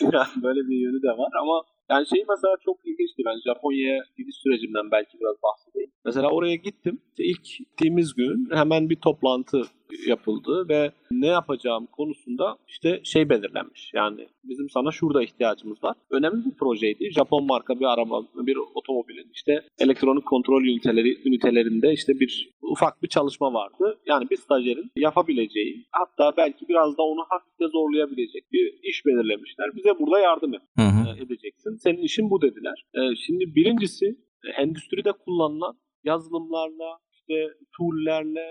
[0.00, 3.22] yani böyle bir yönü de var ama yani şey mesela çok ilginçti.
[3.26, 5.90] Ben Japonya'ya gidiş sürecimden belki biraz bahsedeyim.
[6.04, 7.00] Mesela oraya gittim.
[7.10, 9.62] İşte ilk gittiğimiz gün hemen bir toplantı
[10.06, 13.90] yapıldı ve ne yapacağım konusunda işte şey belirlenmiş.
[13.94, 15.96] Yani bizim sana şurada ihtiyacımız var.
[16.10, 17.12] Önemli bir projeydi.
[17.12, 23.08] Japon marka bir araba, bir otomobilin işte elektronik kontrol üniteleri ünitelerinde işte bir ufak bir
[23.08, 23.98] çalışma vardı.
[24.06, 29.76] Yani bir stajyerin yapabileceği hatta belki biraz da onu hafifte zorlayabilecek bir iş belirlemişler.
[29.76, 31.18] Bize burada yardım et Hı hı.
[31.18, 31.76] e, edeceksin.
[31.76, 32.84] Senin işin bu dediler.
[32.94, 34.06] E, şimdi birincisi
[34.44, 35.74] e, endüstride kullanılan
[36.04, 37.34] yazılımlarla, işte
[37.76, 38.48] tool'lerle,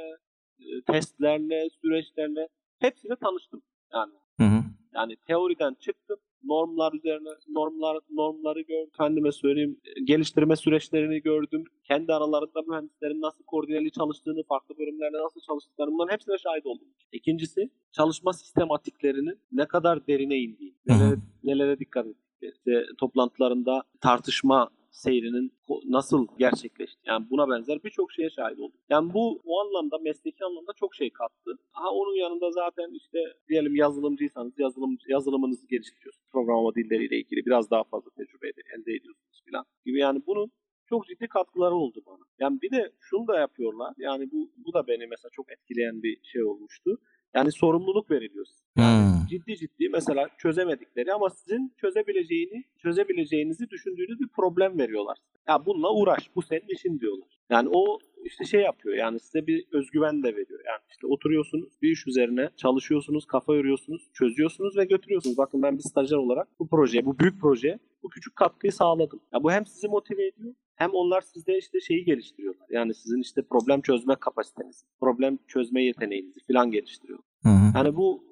[0.88, 2.48] testlerle, süreçlerle
[2.80, 3.62] hepsiyle tanıştım.
[3.94, 4.64] Yani Hı hı.
[4.94, 6.18] yani teoriden çıktım.
[6.44, 8.92] Normlar üzerine normlar normları gördüm.
[8.98, 11.64] Kendime söyleyeyim geliştirme süreçlerini gördüm.
[11.84, 16.88] Kendi aralarında mühendislerin nasıl koordineli çalıştığını, farklı bölümlerde nasıl çalıştıklarını bunların hepsine şahit oldum.
[17.12, 22.52] İkincisi çalışma sistematiklerinin ne kadar derine indiği, nelere, nelere dikkat ettikleri.
[22.52, 25.52] İşte toplantılarında tartışma seyrinin
[25.86, 27.02] nasıl gerçekleşti.
[27.06, 28.80] Yani buna benzer birçok şeye şahit oldum.
[28.90, 31.52] Yani bu o anlamda mesleki anlamda çok şey kattı.
[31.72, 36.30] Ha onun yanında zaten işte diyelim yazılımcıysanız yazılım yazılımınızı geliştiriyorsunuz.
[36.32, 40.00] Programlama dilleriyle ilgili biraz daha fazla tecrübe elde ediyorsunuz falan gibi.
[40.00, 40.52] Yani bunun
[40.90, 42.26] çok ciddi katkıları oldu bana.
[42.40, 43.94] Yani bir de şunu da yapıyorlar.
[43.98, 46.98] Yani bu bu da beni mesela çok etkileyen bir şey olmuştu.
[47.36, 48.46] Yani sorumluluk veriliyor.
[48.46, 48.64] size.
[48.76, 49.28] Hmm.
[49.30, 55.18] Ciddi ciddi mesela çözemedikleri ama sizin çözebileceğini, çözebileceğinizi düşündüğünüz bir problem veriyorlar.
[55.48, 57.28] Ya bununla uğraş, bu senin işin diyorlar.
[57.50, 60.60] Yani o işte şey yapıyor yani size bir özgüven de veriyor.
[60.66, 65.38] Yani işte oturuyorsunuz bir iş üzerine çalışıyorsunuz, kafa yoruyorsunuz, çözüyorsunuz ve götürüyorsunuz.
[65.38, 69.20] Bakın ben bir stajyer olarak bu projeye, bu büyük projeye bu küçük katkıyı sağladım.
[69.34, 72.68] Ya bu hem sizi motive ediyor hem onlar sizde işte şeyi geliştiriyorlar.
[72.70, 77.20] Yani sizin işte problem çözme kapasitenizi, problem çözme yeteneğinizi falan geliştiriyor.
[77.44, 77.72] Hı hı.
[77.76, 78.24] Yani bu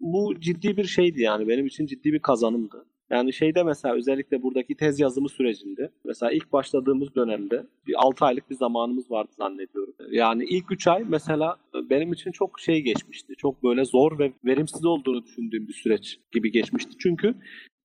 [0.00, 2.84] bu ciddi bir şeydi yani benim için ciddi bir kazanımdı.
[3.10, 8.50] Yani şeyde mesela özellikle buradaki tez yazımı sürecinde mesela ilk başladığımız dönemde bir 6 aylık
[8.50, 9.94] bir zamanımız vardı zannediyorum.
[10.10, 11.56] Yani ilk 3 ay mesela
[11.90, 13.34] benim için çok şey geçmişti.
[13.38, 16.92] Çok böyle zor ve verimsiz olduğunu düşündüğüm bir süreç gibi geçmişti.
[16.98, 17.34] Çünkü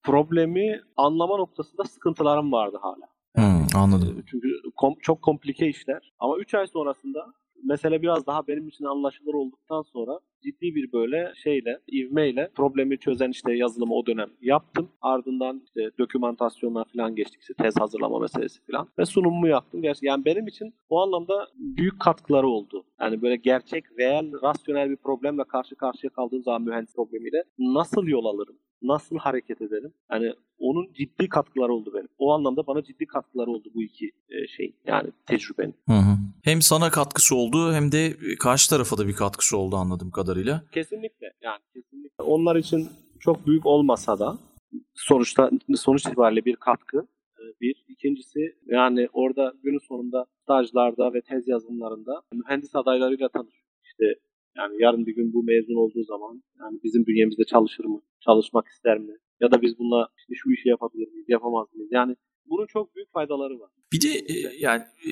[0.04, 3.13] problemi anlama noktasında sıkıntılarım vardı hala.
[3.36, 3.42] Hı,
[3.76, 4.24] anladım.
[4.28, 6.14] Çünkü kom- çok komplike işler.
[6.20, 11.34] Ama 3 ay sonrasında mesele biraz daha benim için anlaşılır olduktan sonra ciddi bir böyle
[11.44, 14.90] şeyle, ivmeyle problemi çözen işte yazılımı o dönem yaptım.
[15.02, 17.42] Ardından işte dokümantasyonlar falan geçtik.
[17.42, 18.88] İşte tez hazırlama meselesi falan.
[19.00, 19.82] Ve sunumumu yaptım.
[19.82, 22.84] Gerçekten yani benim için o anlamda büyük katkıları oldu.
[23.02, 28.26] Yani böyle gerçek, reel, rasyonel bir problemle karşı karşıya kaldığım zaman mühendis problemiyle nasıl yol
[28.26, 28.56] alırım?
[28.82, 29.94] Nasıl hareket ederim?
[30.12, 32.08] Yani onun ciddi katkıları oldu benim.
[32.18, 34.76] O anlamda bana ciddi katkıları oldu bu iki e, şey.
[34.88, 35.76] Yani tecrübenin.
[35.88, 36.18] Hı hı.
[36.44, 40.33] Hem sana katkısı oldu hem de karşı tarafa da bir katkısı oldu anladığım kadarıyla.
[40.72, 41.34] Kesinlikle.
[41.42, 42.24] Yani kesinlikle.
[42.24, 42.88] Onlar için
[43.20, 44.38] çok büyük olmasa da
[44.94, 47.08] sonuçta sonuç itibariyle bir katkı.
[47.40, 47.86] e, Bir.
[47.88, 53.64] İkincisi yani orada günün sonunda stajlarda ve tez yazımlarında mühendis adaylarıyla tanışıyor.
[53.84, 54.06] İşte
[54.58, 58.02] yani yarın bir gün bu mezun olduğu zaman yani bizim bünyemizde çalışır mı?
[58.20, 59.14] Çalışmak ister mi?
[59.42, 61.26] Ya da biz bununla işte şu işi yapabilir miyiz?
[61.30, 61.90] Yapamaz mıyız?
[61.92, 62.16] Yani
[62.50, 63.70] bunun çok büyük faydaları var.
[63.92, 65.10] Bir de e, yani e,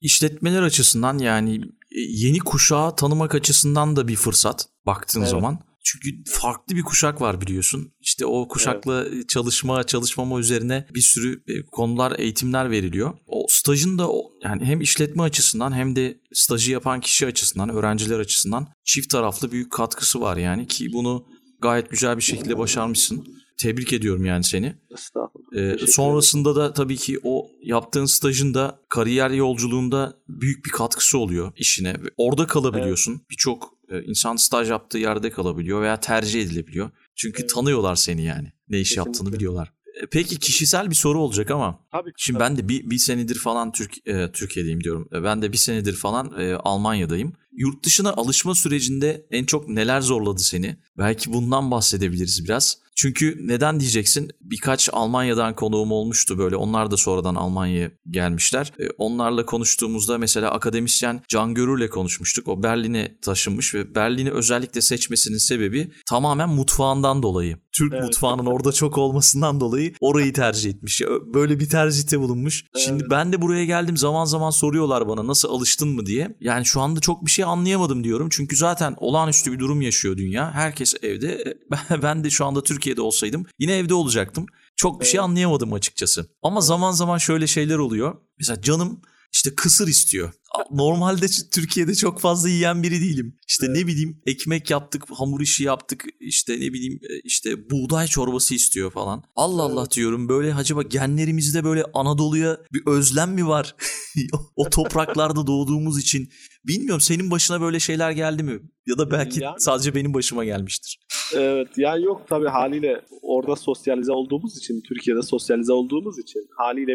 [0.00, 1.54] işletmeler açısından yani
[1.90, 5.30] e, yeni kuşağı tanımak açısından da bir fırsat baktığın Evet.
[5.30, 5.58] zaman.
[5.84, 7.92] Çünkü farklı bir kuşak var biliyorsun.
[8.00, 11.42] İşte o kuşakla çalışma, çalışmama üzerine bir sürü
[11.72, 13.18] konular, eğitimler veriliyor.
[13.26, 14.08] O stajın da
[14.44, 19.72] yani hem işletme açısından hem de stajı yapan kişi açısından, öğrenciler açısından çift taraflı büyük
[19.72, 21.26] katkısı var yani ki bunu
[21.62, 23.26] gayet güzel bir şekilde başarmışsın.
[23.56, 24.74] Tebrik ediyorum yani seni.
[24.94, 25.82] Estağfurullah.
[25.82, 31.52] Ee, sonrasında da tabii ki o yaptığın stajın da kariyer yolculuğunda büyük bir katkısı oluyor
[31.56, 31.96] işine.
[32.16, 33.22] Orada kalabiliyorsun.
[33.30, 36.90] Birçok e, insan staj yaptığı yerde kalabiliyor veya tercih edilebiliyor.
[37.16, 37.54] Çünkü Evet.
[37.54, 38.52] tanıyorlar seni yani.
[38.68, 39.08] Ne iş Kesinlikle.
[39.10, 39.72] yaptığını biliyorlar.
[40.02, 42.10] E, Peki kişisel bir soru olacak ama Tabii.
[42.16, 42.50] Şimdi tabii.
[42.50, 45.08] ben de bir, bir senedir falan Türk e, Türkiye'deyim diyorum.
[45.12, 47.32] E, Ben de bir senedir falan e, Almanya'dayım.
[47.52, 50.76] Yurt dışına alışma sürecinde en çok neler zorladı seni?
[50.98, 52.78] Belki bundan bahsedebiliriz biraz.
[52.96, 54.30] Çünkü neden diyeceksin?
[54.40, 56.56] Birkaç Almanya'dan konuğum olmuştu böyle.
[56.56, 58.72] Onlar da sonradan Almanya'ya gelmişler.
[58.78, 62.48] E, onlarla konuştuğumuzda mesela akademisyen Can Görür'le konuşmuştuk.
[62.48, 67.58] O Berlin'e taşınmış ve Berlin'i özellikle seçmesinin sebebi tamamen mutfağından dolayı.
[67.72, 68.04] Türk Evet.
[68.04, 71.02] mutfağının orada çok olmasından dolayı orayı tercih etmiş.
[71.34, 72.64] Böyle bir tercihte bulunmuş.
[72.84, 76.36] Şimdi ben de buraya geldim zaman zaman soruyorlar bana nasıl alıştın mı diye.
[76.40, 78.28] Yani şu anda çok bir şey anlayamadım diyorum.
[78.30, 80.52] Çünkü zaten olağanüstü bir durum yaşıyor dünya.
[80.52, 81.56] Herkes evde.
[81.90, 84.46] E, Ben- de şu anda Türkiye'de olsaydım yine evde olacaktım.
[84.76, 85.24] Çok bir şey Evet.
[85.28, 86.26] anlayamadım açıkçası.
[86.42, 88.14] Ama zaman zaman şöyle şeyler oluyor.
[88.38, 89.00] Mesela canım
[89.32, 90.32] işte kısır istiyor.
[90.70, 93.38] Normalde Türkiye'de çok fazla yiyen biri değilim.
[93.48, 98.54] İşte ne bileyim ekmek yaptık, hamur işi yaptık, işte ne bileyim e, işte buğday çorbası
[98.54, 99.22] istiyor falan.
[99.36, 103.74] Allah Allah diyorum böyle acaba genlerimizde böyle Anadolu'ya bir özlem mi var?
[104.56, 106.28] o topraklarda doğduğumuz için.
[106.64, 108.60] Bilmiyorum senin başına böyle şeyler geldi mi?
[108.86, 111.00] Ya da belki Yani- sadece benim başıma gelmiştir.
[111.34, 116.94] Evet yani yok tabii haliyle orada sosyalize olduğumuz için Türkiye'de sosyalize olduğumuz için haliyle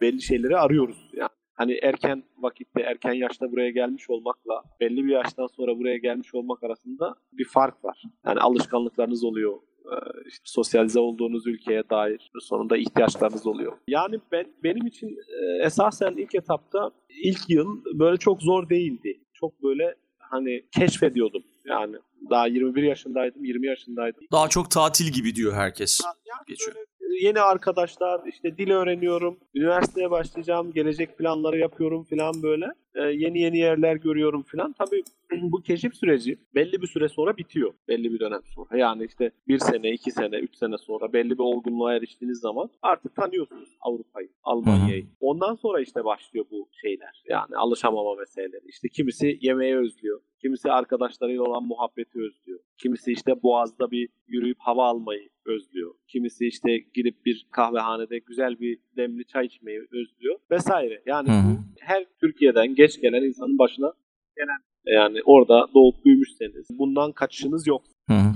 [0.00, 0.96] belli şeyleri arıyoruz.
[1.16, 6.34] Yani hani erken vakitte erken yaşta buraya gelmiş olmakla belli bir yaştan sonra buraya gelmiş
[6.34, 8.02] olmak arasında bir fark var.
[8.26, 9.58] Yani alışkanlıklarınız oluyor.
[9.84, 13.72] Ee, işte sosyalize olduğunuz ülkeye dair sonunda ihtiyaçlarınız oluyor.
[13.88, 19.20] Yani ben benim için e, esasen ilk etapta ilk yıl böyle çok zor değildi.
[19.34, 21.42] Çok böyle hani keşfediyordum.
[21.64, 21.96] Yani
[22.30, 24.24] daha 21 yaşındaydım, 20 yaşındaydım.
[24.32, 26.00] Daha çok tatil gibi diyor herkes.
[26.04, 26.74] Yani Geçiyor.
[26.74, 26.86] böyle
[27.22, 32.66] yeni arkadaşlar, işte dil öğreniyorum, üniversiteye başlayacağım, gelecek planları yapıyorum falan böyle.
[32.96, 34.72] Ee, yeni yeni yerler görüyorum falan.
[34.72, 35.02] Tabii
[35.42, 37.74] bu keşif süreci belli bir süre sonra bitiyor.
[37.88, 38.78] Belli bir dönem sonra.
[38.78, 43.16] Yani işte bir sene, iki sene, üç sene sonra belli bir olgunluğa eriştiğiniz zaman artık
[43.16, 45.06] tanıyorsunuz Avrupa'yı, Almanya'yı.
[45.20, 47.22] Ondan sonra işte başlıyor bu şeyler.
[47.28, 48.64] Yani alışamama meseleleri.
[48.68, 50.20] İşte kimisi yemeği özlüyor.
[50.40, 52.60] Kimisi arkadaşlarıyla olan muhabbeti özlüyor.
[52.78, 55.94] Kimisi işte boğazda bir yürüyüp hava almayı özlüyor.
[56.08, 61.02] Kimisi işte gidip bir kahvehanede güzel bir demli çay içmeyi özlüyor vesaire.
[61.06, 63.92] Yani bu her Türkiye'den geç gelen insanın başına
[64.36, 64.60] gelen
[64.98, 67.82] yani orada doğup büyümüşseniz bundan kaçışınız yok.
[68.10, 68.32] Hı hı.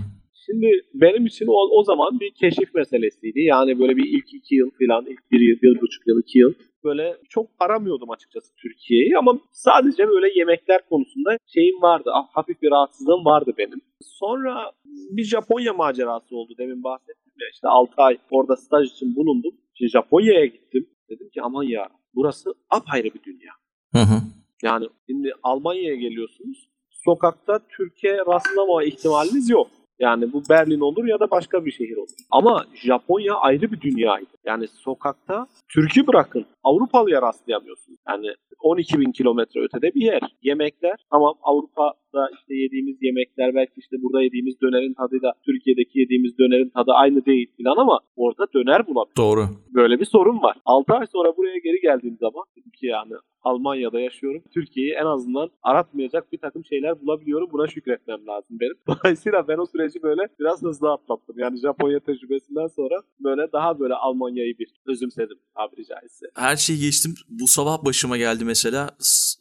[0.46, 3.40] Şimdi benim için o, o zaman bir keşif meselesiydi.
[3.40, 6.52] Yani böyle bir ilk iki yıl falan, ilk bir yıl, bir buçuk yıl, iki yıl
[6.84, 12.10] böyle çok aramıyordum açıkçası Türkiye'yi ama sadece böyle yemekler konusunda şeyim vardı.
[12.14, 13.80] ah, Hafif bir rahatsızlığım vardı benim.
[14.02, 14.72] Sonra
[15.10, 19.52] bir Japonya macerası oldu demin bahsettim ya işte 6 ay orada staj için bulundum.
[19.74, 20.86] Şimdi Japonya'ya gittim.
[21.10, 23.52] Dedim ki aman ya burası apayrı bir dünya.
[23.94, 24.39] Hı hı.
[24.62, 26.68] Yani şimdi Almanya'ya geliyorsunuz.
[26.90, 29.68] Sokakta Türkiye rastlamama ihtimaliniz yok.
[29.98, 32.08] Yani bu Berlin olur ya da başka bir şehir olur.
[32.30, 34.30] Ama Japonya ayrı bir dünyaydı.
[34.44, 37.98] Yani sokakta Türk'ü bırakın Avrupalıya rastlayamıyorsunuz.
[38.08, 38.26] Yani
[38.60, 40.20] 12 bin kilometre ötede bir yer.
[40.42, 46.68] Yemekler tamam Avrupa'da işte yediğimiz yemekler belki işte burada yediğimiz dönerin tadıyla Türkiye'deki yediğimiz dönerin
[46.68, 49.16] tadı aynı değil falan ama orada döner bulamıyoruz.
[49.16, 49.44] Doğru.
[49.74, 50.56] Böyle bir sorun var.
[50.64, 54.42] 6 ay sonra buraya geri geldiğim zaman dedim ki yani Almanya'da yaşıyorum.
[54.54, 57.48] Türkiye'yi en azından aratmayacak bir takım şeyler bulabiliyorum.
[57.52, 58.74] Buna şükretmem lazım benim.
[58.88, 61.38] Dolayısıyla ben o süreci böyle biraz hızlı atlattım.
[61.38, 66.26] Yani Japonya tecrübesinden sonra böyle daha böyle Almanya'yı bir özümsedim tabiri caizse.
[66.36, 67.14] Her şeyi geçtim.
[67.28, 68.90] Bu sabah başıma geldi mesela.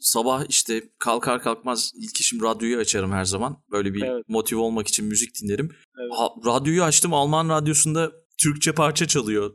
[0.01, 3.57] Sabah işte kalkar kalkmaz ilk işim radyoyu açarım her zaman.
[3.71, 4.23] Böyle bir Evet.
[4.27, 5.71] motive olmak için müzik dinlerim.
[6.01, 6.11] Evet.
[6.17, 9.53] Ha, radyoyu açtım Alman radyosunda Türkçe parça çalıyor.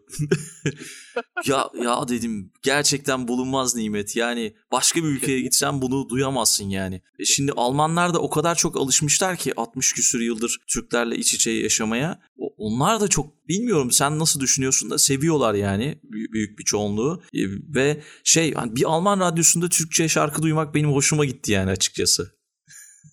[1.47, 4.17] ya ya dedim gerçekten bulunmaz nimet.
[4.17, 7.03] Yani başka bir ülkeye gitsen bunu duyamazsın yani.
[7.19, 11.51] E şimdi Almanlar da o kadar çok alışmışlar ki 60 küsür yıldır Türklerle iç içe
[11.51, 12.21] yaşamaya.
[12.57, 17.23] Onlar da çok bilmiyorum sen nasıl düşünüyorsun da seviyorlar yani büyük, büyük bir çoğunluğu.
[17.35, 17.41] E,
[17.75, 22.35] ve şey hani bir Alman radyosunda Türkçe şarkı duymak benim hoşuma gitti yani açıkçası.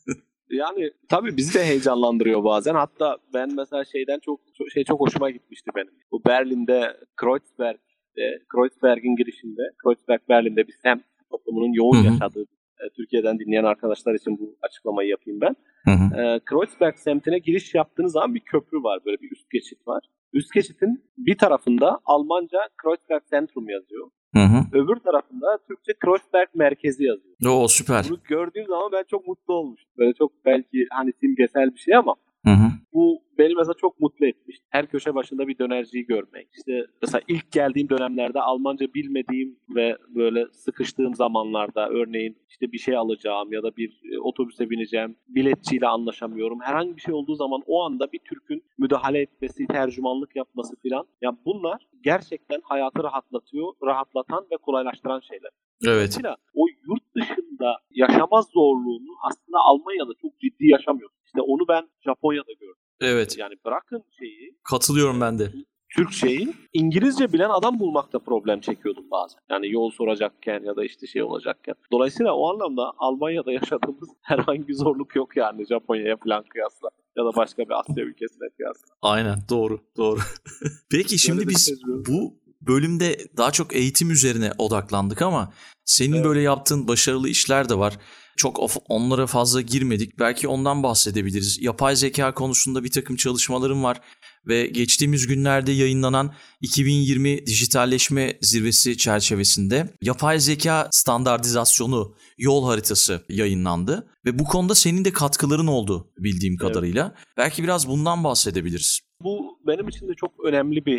[0.51, 2.75] Yani tabii bizi de heyecanlandırıyor bazen.
[2.75, 4.39] Hatta ben mesela şeyden çok
[4.73, 5.91] şey çok hoşuma gitmişti benim.
[6.11, 12.13] Bu Berlin'de Kreuzberg'de, Kreuzberg'in girişinde, Kreuzberg Berlin'de bir semt toplumunun yoğun Hı hı.
[12.13, 12.45] yaşadığı
[12.79, 15.55] e, Türkiye'den dinleyen arkadaşlar için bu açıklamayı yapayım ben.
[15.85, 16.21] Hı hı.
[16.21, 18.99] E, Kreuzberg semtine giriş yaptığınız zaman bir köprü var.
[19.05, 20.03] Böyle bir üst geçit var.
[20.33, 24.09] Üst geçitin bir tarafında Almanca Kreuzberg Zentrum yazıyor.
[24.33, 24.77] Hı hı.
[24.77, 27.35] Öbür tarafında Türkçe Kreuzberg Merkezi yazıyor.
[27.47, 28.05] Oo süper.
[28.09, 29.91] Bunu gördüğüm zaman ben çok mutlu olmuştum.
[29.97, 32.71] Böyle çok belki hani simgesel bir şey ama Hı hı.
[32.93, 34.57] Bu beni mesela çok mutlu etmiş.
[34.69, 36.47] Her köşe başında bir dönerciyi görmek.
[36.57, 42.97] İşte mesela ilk geldiğim dönemlerde Almanca bilmediğim ve böyle sıkıştığım zamanlarda örneğin işte bir şey
[42.97, 45.15] alacağım ya da bir e, otobüse bineceğim.
[45.27, 46.59] Biletçiyle anlaşamıyorum.
[46.61, 51.05] Herhangi bir şey olduğu zaman o anda bir Türk'ün müdahale etmesi, tercümanlık yapması filan.
[51.21, 55.51] Ya bunlar gerçekten hayatı rahatlatıyor, rahatlatan ve kolaylaştıran şeyler.
[55.83, 55.95] Evet.
[55.95, 61.09] Dolayısıyla o yurt dışında yaşama zorluğunu aslında Almanya'da çok ciddi yaşamıyor.
[61.31, 62.75] İşte onu ben Japonya'da gördüm.
[63.01, 63.37] Evet.
[63.37, 65.51] Yani bırakın şeyi, Katılıyorum ben de.
[65.95, 69.39] Türkçeyi İngilizce bilen adam bulmakta problem çekiyordum bazen.
[69.49, 71.75] Yani yol soracakken ya da işte şey olacakken.
[71.91, 76.89] Dolayısıyla o anlamda Almanya'da yaşadığımız herhangi bir zorluk yok yani Japonya'ya falan kıyasla.
[77.17, 78.95] Ya da başka bir Asya ülkesine kıyasla.
[79.01, 80.19] Aynen doğru doğru.
[80.91, 82.05] Peki şimdi biz tecrübe.
[82.11, 85.53] bu bölümde daha çok eğitim üzerine odaklandık ama
[85.85, 86.25] senin Evet.
[86.25, 87.97] böyle yaptığın başarılı işler de var.
[88.37, 90.19] Çok of- onlara fazla girmedik.
[90.19, 91.57] Belki ondan bahsedebiliriz.
[91.61, 94.01] Yapay zeka konusunda bir takım çalışmalarım var
[94.47, 104.39] ve geçtiğimiz günlerde yayınlanan 2020 dijitalleşme zirvesi çerçevesinde yapay zeka standartizasyonu yol haritası yayınlandı ve
[104.39, 106.61] bu konuda senin de katkıların oldu bildiğim Evet.
[106.73, 107.15] kadarıyla.
[107.37, 108.99] Belki biraz bundan bahsedebiliriz.
[109.23, 110.97] Bu benim için de çok önemli bir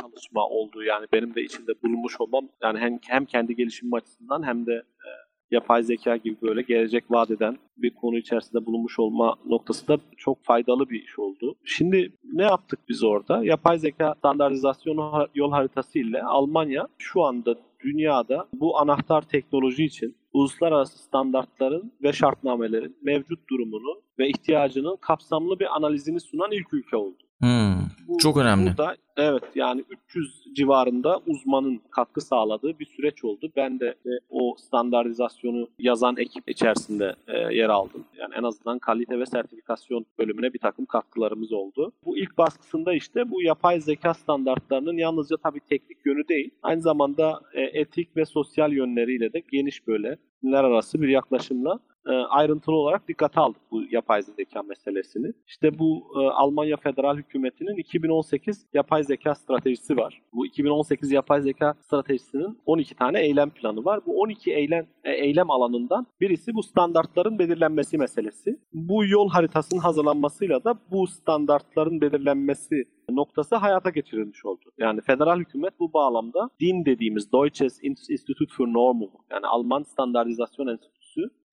[0.00, 0.82] çalışma oldu.
[0.82, 5.08] Yani benim de içinde bulunmuş olmam yani hem, hem kendi gelişimim açısından hem de e,
[5.50, 10.44] yapay zeka gibi böyle gelecek vaat eden bir konu içerisinde bulunmuş olma noktası da çok
[10.44, 11.54] faydalı bir iş oldu.
[11.64, 13.44] Şimdi ne yaptık biz orada?
[13.44, 20.98] Yapay zeka standartizasyonu yol haritası ile Almanya şu anda dünyada bu anahtar teknoloji için uluslararası
[20.98, 27.23] standartların ve şartnamelerin mevcut durumunu ve ihtiyacının kapsamlı bir analizini sunan ilk ülke oldu.
[27.44, 27.74] Hmm,
[28.08, 28.66] Bu- çok önemli.
[28.66, 33.52] Burada evet yani 300 civarında uzmanın katkı sağladığı bir süreç oldu.
[33.56, 38.04] Ben de e, o standartizasyonu yazan ekip içerisinde e, yer aldım.
[38.18, 41.92] Yani en azından kalite ve sertifikasyon bölümüne bir takım katkılarımız oldu.
[42.04, 47.40] Bu ilk baskısında işte bu yapay zeka standartlarının yalnızca tabii teknik yönü değil, aynı zamanda
[47.54, 53.08] e, etik ve sosyal yönleriyle de geniş böyle dinler arası bir yaklaşımla e, ayrıntılı olarak
[53.08, 55.32] dikkate aldık bu yapay zeka meselesini.
[55.46, 60.22] İşte bu e, Almanya Federal Hükümeti'nin 2018 yapay zeka stratejisi var.
[60.32, 64.00] Bu 2018 yapay zeka stratejisinin 12 tane eylem planı var.
[64.06, 68.58] Bu 12 eylem e, eylem alanından birisi bu standartların belirlenmesi meselesi.
[68.72, 74.64] Bu yol haritasının hazırlanmasıyla da bu standartların belirlenmesi noktası hayata geçirilmiş oldu.
[74.78, 81.03] Yani federal hükümet bu bağlamda DIN dediğimiz Deutsches Institut für Normung yani Alman Standartizasyon Enstitüsü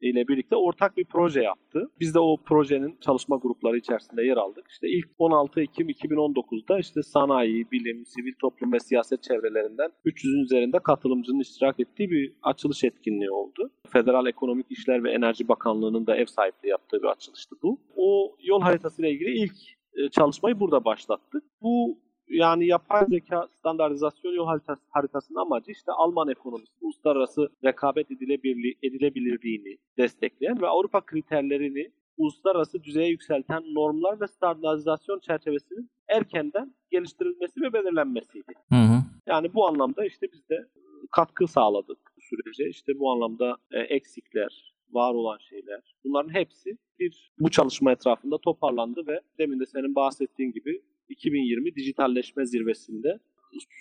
[0.02, 1.92] ile birlikte ortak bir proje yaptı.
[2.00, 4.66] Biz de o projenin çalışma grupları içerisinde yer aldık.
[4.70, 10.80] İşte ilk 16 Ekim 2019'da işte sanayi, bilim, sivil toplum ve siyaset çevrelerinden 300'ün üzerinde
[10.80, 13.72] katılımcının iştirak ettiği bir açılış etkinliği oldu.
[13.90, 17.80] Federal Ekonomik İşler ve Enerji Bakanlığı'nın da ev sahipliği yaptığı bir açılıştı bu.
[17.96, 19.54] O yol haritasıyla ilgili ilk
[19.96, 21.44] e, çalışmayı burada başlattık.
[21.62, 22.00] Bu
[22.32, 29.78] yani yapay zeka standartizasyon yol haritası, haritasının amacı işte Alman ekonomisi, uluslararası rekabet edilebilir, edilebilirliğini
[29.98, 38.54] destekleyen ve Avrupa kriterlerini uluslararası düzeye yükselten normlar ve standartizasyon çerçevesinin erkenden geliştirilmesi ve belirlenmesiydi.
[38.70, 39.02] Hı hı.
[39.28, 42.70] Yani bu anlamda işte biz de e, katkı sağladık bu sürece.
[42.70, 49.08] İşte bu anlamda e, eksikler, var olan şeyler bunların hepsi bir bu çalışma etrafında toparlandı
[49.08, 53.20] ve demin de senin bahsettiğin gibi 2020 dijitalleşme zirvesinde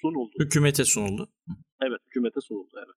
[0.01, 0.33] sunuldu.
[0.41, 1.29] Hükümete sunuldu.
[1.83, 2.97] Evet, hükümete sunuldu evet.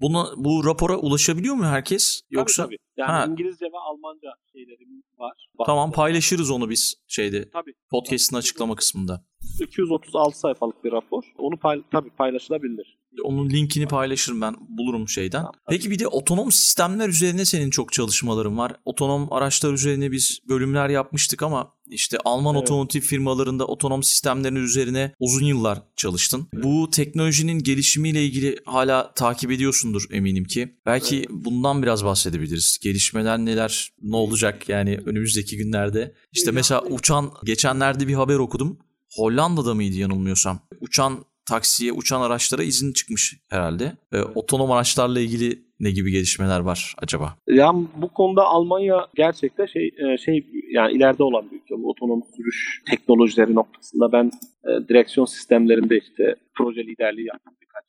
[0.00, 2.22] Buna, bu rapora ulaşabiliyor mu herkes?
[2.30, 2.86] Yoksa Tabii, tabii.
[2.96, 3.26] Yani Ha.
[3.30, 5.48] İngilizce ve Almanca şeylerimiz var.
[5.66, 7.74] tamam paylaşırız onu biz şeyde Tabii.
[7.90, 9.24] podcast'ın açıklama kısmında.
[9.60, 11.22] 236 sayfalık bir rapor.
[11.38, 12.98] Onu pay, tabii paylaşılabilir.
[13.24, 15.44] Onun linkini paylaşırım ben bulurum şeyden.
[15.68, 18.72] Peki bir de otonom sistemler üzerine senin çok çalışmaların var.
[18.84, 22.62] Otonom araçlar üzerine biz bölümler yapmıştık ama işte Alman Evet.
[22.62, 26.48] otomotiv firmalarında otonom sistemlerin üzerine uzun yıllar çalıştın.
[26.52, 30.76] Bu teknolojinin gelişimiyle ilgili hala takip ediyorsundur eminim ki.
[30.86, 32.78] Belki bundan biraz bahsedebiliriz.
[32.82, 36.14] Gelişmeler neler, ne olacak yani önümüzdeki günlerde.
[36.32, 38.78] İşte mesela uçan, geçenlerde bir haber okudum.
[39.16, 40.60] Hollanda'da mıydı yanılmıyorsam?
[40.80, 43.92] Uçan taksiye, uçan araçlara izin çıkmış herhalde.
[44.12, 47.36] Ee, otonom araçlarla ilgili ne gibi gelişmeler var acaba?
[47.48, 51.82] Yani bu konuda Almanya gerçekten şey e, şey yani ileride olan bir ülke.
[51.82, 54.30] Bu otonom sürüş teknolojileri noktasında ben
[54.64, 57.84] e, direksiyon sistemlerinde işte proje liderliği yaptım birkaç.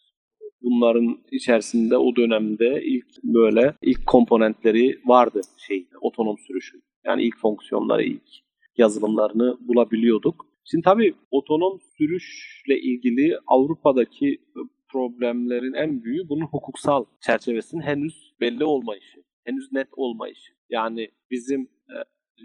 [0.61, 6.83] Bunların içerisinde o dönemde ilk böyle ilk komponentleri vardı şey otonom sürüşün.
[7.05, 8.23] Yani ilk fonksiyonları, ilk
[8.77, 10.50] yazılımlarını bulabiliyorduk.
[10.63, 14.37] Şimdi tabii otonom sürüşle ilgili Avrupa'daki
[14.89, 20.53] problemlerin en büyüğü bunun hukuksal çerçevesinin henüz belli olmayışı, henüz net olmayışı.
[20.69, 21.95] Yani bizim e,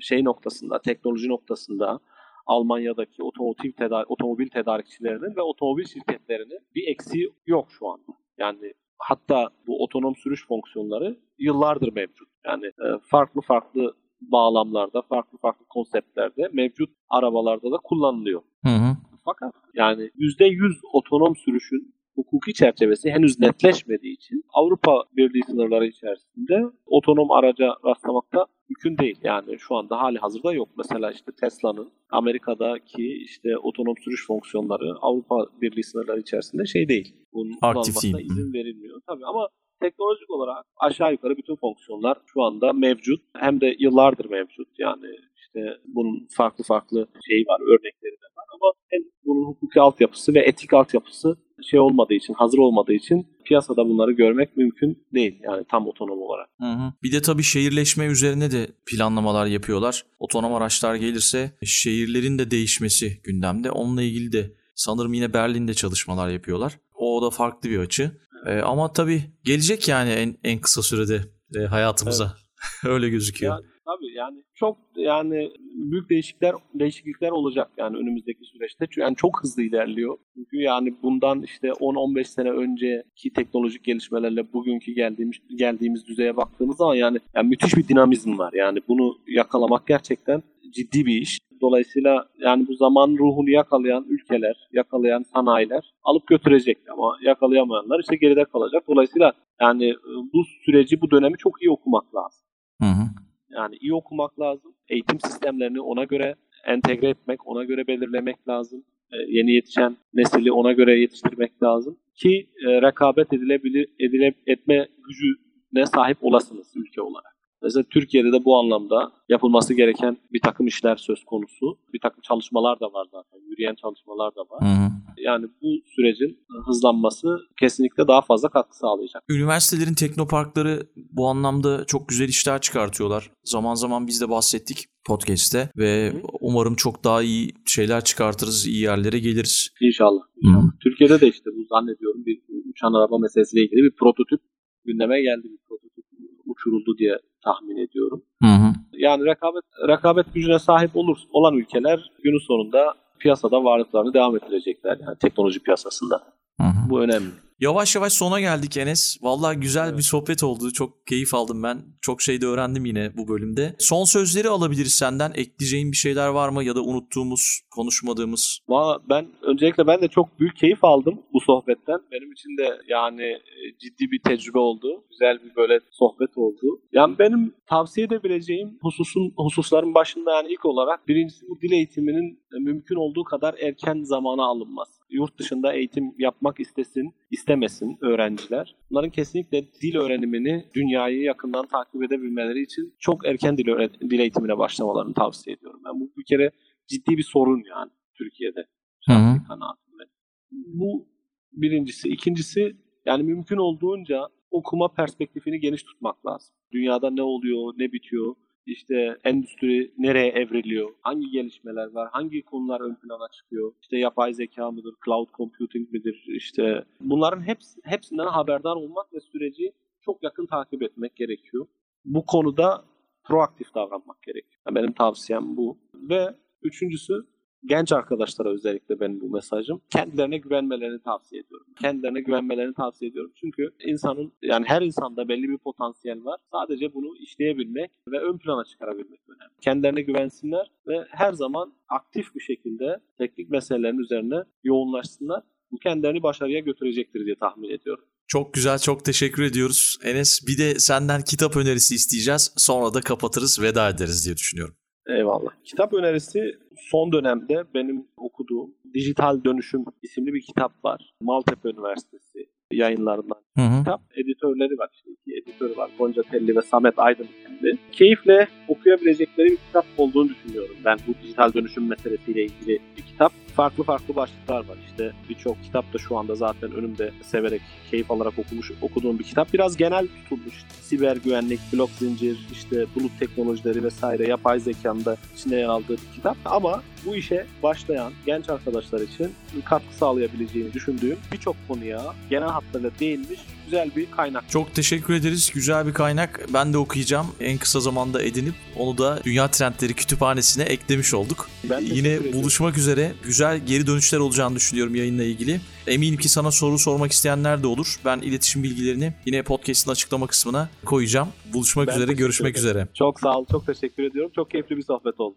[0.01, 2.01] şey noktasında, teknoloji noktasında
[2.47, 8.12] Almanya'daki otomotiv teda otomobil tedarikçilerinin ve otomobil şirketlerinin bir eksiği yok şu anda.
[8.39, 12.29] Yani hatta bu otonom sürüş fonksiyonları yıllardır mevcut.
[12.45, 18.43] Yani e, farklı farklı bağlamlarda, farklı farklı konseptlerde mevcut arabalarda da kullanılıyor.
[18.64, 18.97] Hı hı.
[19.25, 27.31] Fakat yani %100 otonom sürüşün hukuki çerçevesi henüz netleşmediği için Avrupa Birliği sınırları içerisinde otonom
[27.31, 29.19] araca rastlamakta mümkün değil.
[29.23, 30.69] Yani şu anda hali hazırda yok.
[30.79, 37.14] Mesela işte Tesla'nın Amerika'daki işte otonom sürüş fonksiyonları Avrupa Birliği sınırları içerisinde şey değil.
[37.33, 39.01] Bunun Aktif izin verilmiyor.
[39.07, 39.49] Tabii ama
[39.81, 43.20] teknolojik olarak aşağı yukarı bütün fonksiyonlar şu anda mevcut.
[43.37, 44.68] Hem de yıllardır mevcut.
[44.79, 45.07] Yani
[45.37, 50.41] işte bunun farklı farklı şeyi var, örnekleri de var ama hem bunun hukuki altyapısı ve
[50.41, 51.37] etik altyapısı
[51.70, 55.39] şey olmadığı için, hazır olmadığı için piyasada bunları görmek mümkün değil.
[55.43, 56.49] Yani tam otonom olarak.
[56.61, 56.93] Hı hı.
[57.03, 60.05] Bir de tabii şehirleşme üzerine de planlamalar yapıyorlar.
[60.18, 63.70] Otonom araçlar gelirse şehirlerin de değişmesi gündemde.
[63.70, 66.79] Onunla ilgili de sanırım yine Berlin'de çalışmalar yapıyorlar.
[66.95, 68.20] O da farklı bir açı.
[68.47, 71.20] Ee, ama tabii gelecek yani en, en kısa sürede
[71.57, 72.34] e, hayatımıza.
[72.84, 73.53] Öyle gözüküyor.
[73.53, 75.51] Yani, tabii yani çok yani
[75.90, 78.86] büyük değişiklikler değişiklikler olacak yani önümüzdeki süreçte.
[78.86, 80.18] Çünkü yani çok hızlı ilerliyor.
[80.34, 86.94] Çünkü yani bundan işte 10-15 sene önceki teknolojik gelişmelerle bugünkü geldiğimiz geldiğimiz düzeye baktığımız zaman
[86.94, 88.53] yani, yani müthiş bir dinamizm var.
[88.53, 90.42] Yani bunu yakalamak gerçekten
[90.74, 91.38] ciddi bir iş.
[91.61, 98.45] Dolayısıyla yani bu zaman ruhunu yakalayan ülkeler, yakalayan sanayiler alıp götürecek ama yakalayamayanlar işte geride
[98.45, 98.85] kalacak.
[98.89, 102.47] Dolayısıyla yani e, bu süreci, bu dönemi çok iyi okumak lazım.
[102.83, 103.05] Hı hı.
[103.51, 104.75] Yani iyi okumak lazım.
[104.89, 106.35] Eğitim sistemlerini ona göre
[106.67, 108.85] entegre etmek, ona göre belirlemek lazım.
[109.13, 115.87] Ee, yeni yetişen nesili ona göre yetiştirmek lazım ki e, rekabet edilebilir edile, etme gücüne
[115.87, 117.36] sahip olasınız ülke olarak.
[117.67, 121.79] Mesela Türkiye'de de bu anlamda yapılması gereken bir takım işler söz konusu.
[121.93, 123.39] Bir takım çalışmalar da var zaten.
[123.49, 124.61] Yürüyen çalışmalar da var.
[124.61, 124.91] Hı hı.
[125.19, 127.29] Yani bu sürecin hızlanması
[127.61, 129.23] kesinlikle daha fazla katkı sağlayacak.
[129.31, 133.31] Üniversitelerin teknoparkları bu anlamda çok güzel işler çıkartıyorlar.
[133.45, 136.17] Zaman zaman biz de bahsettik podcast'te ve Hı.
[136.41, 139.71] umarım çok daha iyi şeyler çıkartırız, iyi yerlere geliriz.
[139.81, 140.23] İnşallah.
[140.43, 140.51] Hı.
[140.83, 142.41] Türkiye'de de işte bu zannediyorum bir
[142.71, 144.41] uçan araba meselesiyle ilgili bir prototip
[144.85, 145.45] gündeme geldi.
[145.45, 146.05] Bir prototip
[146.47, 148.22] uçuruldu diye tahmin ediyorum.
[148.42, 148.72] Hı hı.
[148.92, 155.18] Yani rekabet rekabet gücüne sahip olur olan ülkeler günün sonunda piyasada varlıklarını devam ettirecekler yani
[155.18, 156.22] teknoloji piyasasında.
[156.61, 156.90] Hı hı.
[156.90, 157.30] Bu önemli.
[157.61, 159.17] Yavaş yavaş sona geldik Enes.
[159.23, 159.99] Vallahi güzel Evet.
[159.99, 160.73] bir sohbet oldu.
[160.73, 161.79] Çok keyif aldım ben.
[162.01, 163.77] Çok şey de öğrendim yine bu bölümde.
[163.79, 165.31] Son sözleri alabiliriz senden.
[165.35, 168.59] Ekleyeceğin bir şeyler var mı ya da unuttuğumuz, konuşmadığımız?
[168.69, 171.99] Valla ben öncelikle ben de çok büyük keyif aldım bu sohbetten.
[172.13, 175.05] Benim için de yani e, ciddi bir tecrübe oldu.
[175.11, 176.81] Güzel bir böyle sohbet oldu.
[176.93, 182.97] Yani benim tavsiye edebileceğim hususun hususların başında yani ilk olarak birincisi bu dil eğitiminin mümkün
[182.97, 184.93] olduğu kadar erken zamana alınması.
[185.11, 187.15] Yurt dışında eğitim yapmak istesin,
[187.47, 188.76] istemesin öğrenciler.
[188.90, 193.66] Bunların kesinlikle dil öğrenimini dünyayı yakından takip edebilmeleri için çok erken dil,
[194.11, 195.80] dil eğitimine başlamalarını tavsiye ediyorum.
[195.84, 196.51] Ben bu bir kere
[196.86, 198.66] ciddi bir sorun yani Türkiye'de
[199.07, 200.05] şahsi kanaatimle.
[200.51, 201.09] Bu
[201.53, 202.09] birincisi.
[202.09, 202.76] İkincisi
[203.07, 206.55] yani mümkün olduğunca okuma perspektifini geniş tutmak lazım.
[206.72, 208.34] Dünyada ne oluyor, ne bitiyor,
[208.67, 214.71] işte endüstri nereye evriliyor, hangi gelişmeler var, hangi konular ön plana çıkıyor, işte yapay zeka
[214.71, 220.83] mıdır, cloud computing midir, işte bunların hepsi, hepsinden haberdar olmak ve süreci çok yakın takip
[220.83, 221.67] etmek gerekiyor.
[222.05, 222.85] Bu konuda
[223.25, 224.62] proaktif davranmak gerekiyor.
[224.71, 225.79] Benim tavsiyem bu.
[225.95, 227.27] Ve üçüncüsü
[227.67, 229.81] genç arkadaşlara özellikle benim bu mesajım.
[229.91, 231.67] Kendilerine güvenmelerini tavsiye ediyorum.
[231.81, 233.33] Kendilerine güvenmelerini tavsiye ediyorum.
[233.35, 236.41] Çünkü insanın yani her insanda belli bir potansiyel var.
[236.53, 239.53] Sadece bunu işleyebilmek ve ön plana çıkarabilmek önemli.
[239.61, 245.43] Kendilerine güvensinler ve her zaman aktif bir şekilde teknik meselelerin üzerine yoğunlaşsınlar.
[245.71, 248.05] Bu kendilerini başarıya götürecektir diye tahmin ediyorum.
[248.29, 250.47] Çok güzel, çok teşekkür ediyoruz Enes.
[250.47, 252.53] Bir de senden kitap önerisi isteyeceğiz.
[252.57, 254.75] Sonra da kapatırız, veda ederiz diye düşünüyorum.
[255.09, 255.51] Eyvallah.
[255.65, 261.15] Kitap önerisi son dönemde benim okuduğum Dijital Dönüşüm isimli bir kitap var.
[261.21, 263.79] Maltepe Üniversitesi yayınlarından Hı hı.
[263.79, 264.01] kitap.
[264.17, 264.89] Editörleri var.
[264.95, 265.91] işte iki editörü var.
[265.99, 267.79] Gonca Telli ve Samet Aydın isimli.
[267.93, 270.77] Keyifle okuyabilecekleri bir kitap olduğunu düşünüyorum.
[270.85, 273.33] Ben bu dijital dönüşüm meselesiyle ilgili bir kitap.
[273.57, 274.79] Farklı farklı başlıklar var.
[274.91, 277.61] İşte birçok kitap da şu anda zaten önümde severek,
[277.91, 279.53] keyif alarak okumuş, okuduğum bir kitap.
[279.53, 280.64] Biraz genel tutulmuş.
[280.81, 286.14] Siber güvenlik, blok zincir, işte bulut teknolojileri vesaire, yapay zekanın da içinde yer aldığı bir
[286.17, 286.37] kitap.
[286.45, 289.35] Ama bu işe başlayan genç arkadaşlar için
[289.65, 294.51] katkı sağlayabileceğini düşündüğüm birçok konuya genel hatlarıyla değinmiş güzel bir kaynak.
[294.51, 295.51] Çok teşekkür ederiz.
[295.55, 296.47] Güzel bir kaynak.
[296.55, 297.27] Ben de okuyacağım.
[297.41, 301.49] En kısa zamanda edinip onu da Dünya Trendleri Kütüphanesi'ne eklemiş olduk.
[301.71, 303.13] Ben Yine buluşmak üzere.
[303.25, 305.61] Güzel geri dönüşler olacağını düşünüyorum yayınla ilgili.
[305.87, 307.97] Eminim ki sana soru sormak isteyenler de olur.
[308.05, 311.29] Ben iletişim bilgilerini yine podcast'ın açıklama kısmına koyacağım.
[311.53, 312.69] Buluşmak Ben üzere, görüşmek ederim.
[312.71, 312.89] üzere.
[312.95, 314.33] Çok sağ ol, çok teşekkür ediyorum.
[314.35, 315.37] Çok keyifli bir sohbet oldu.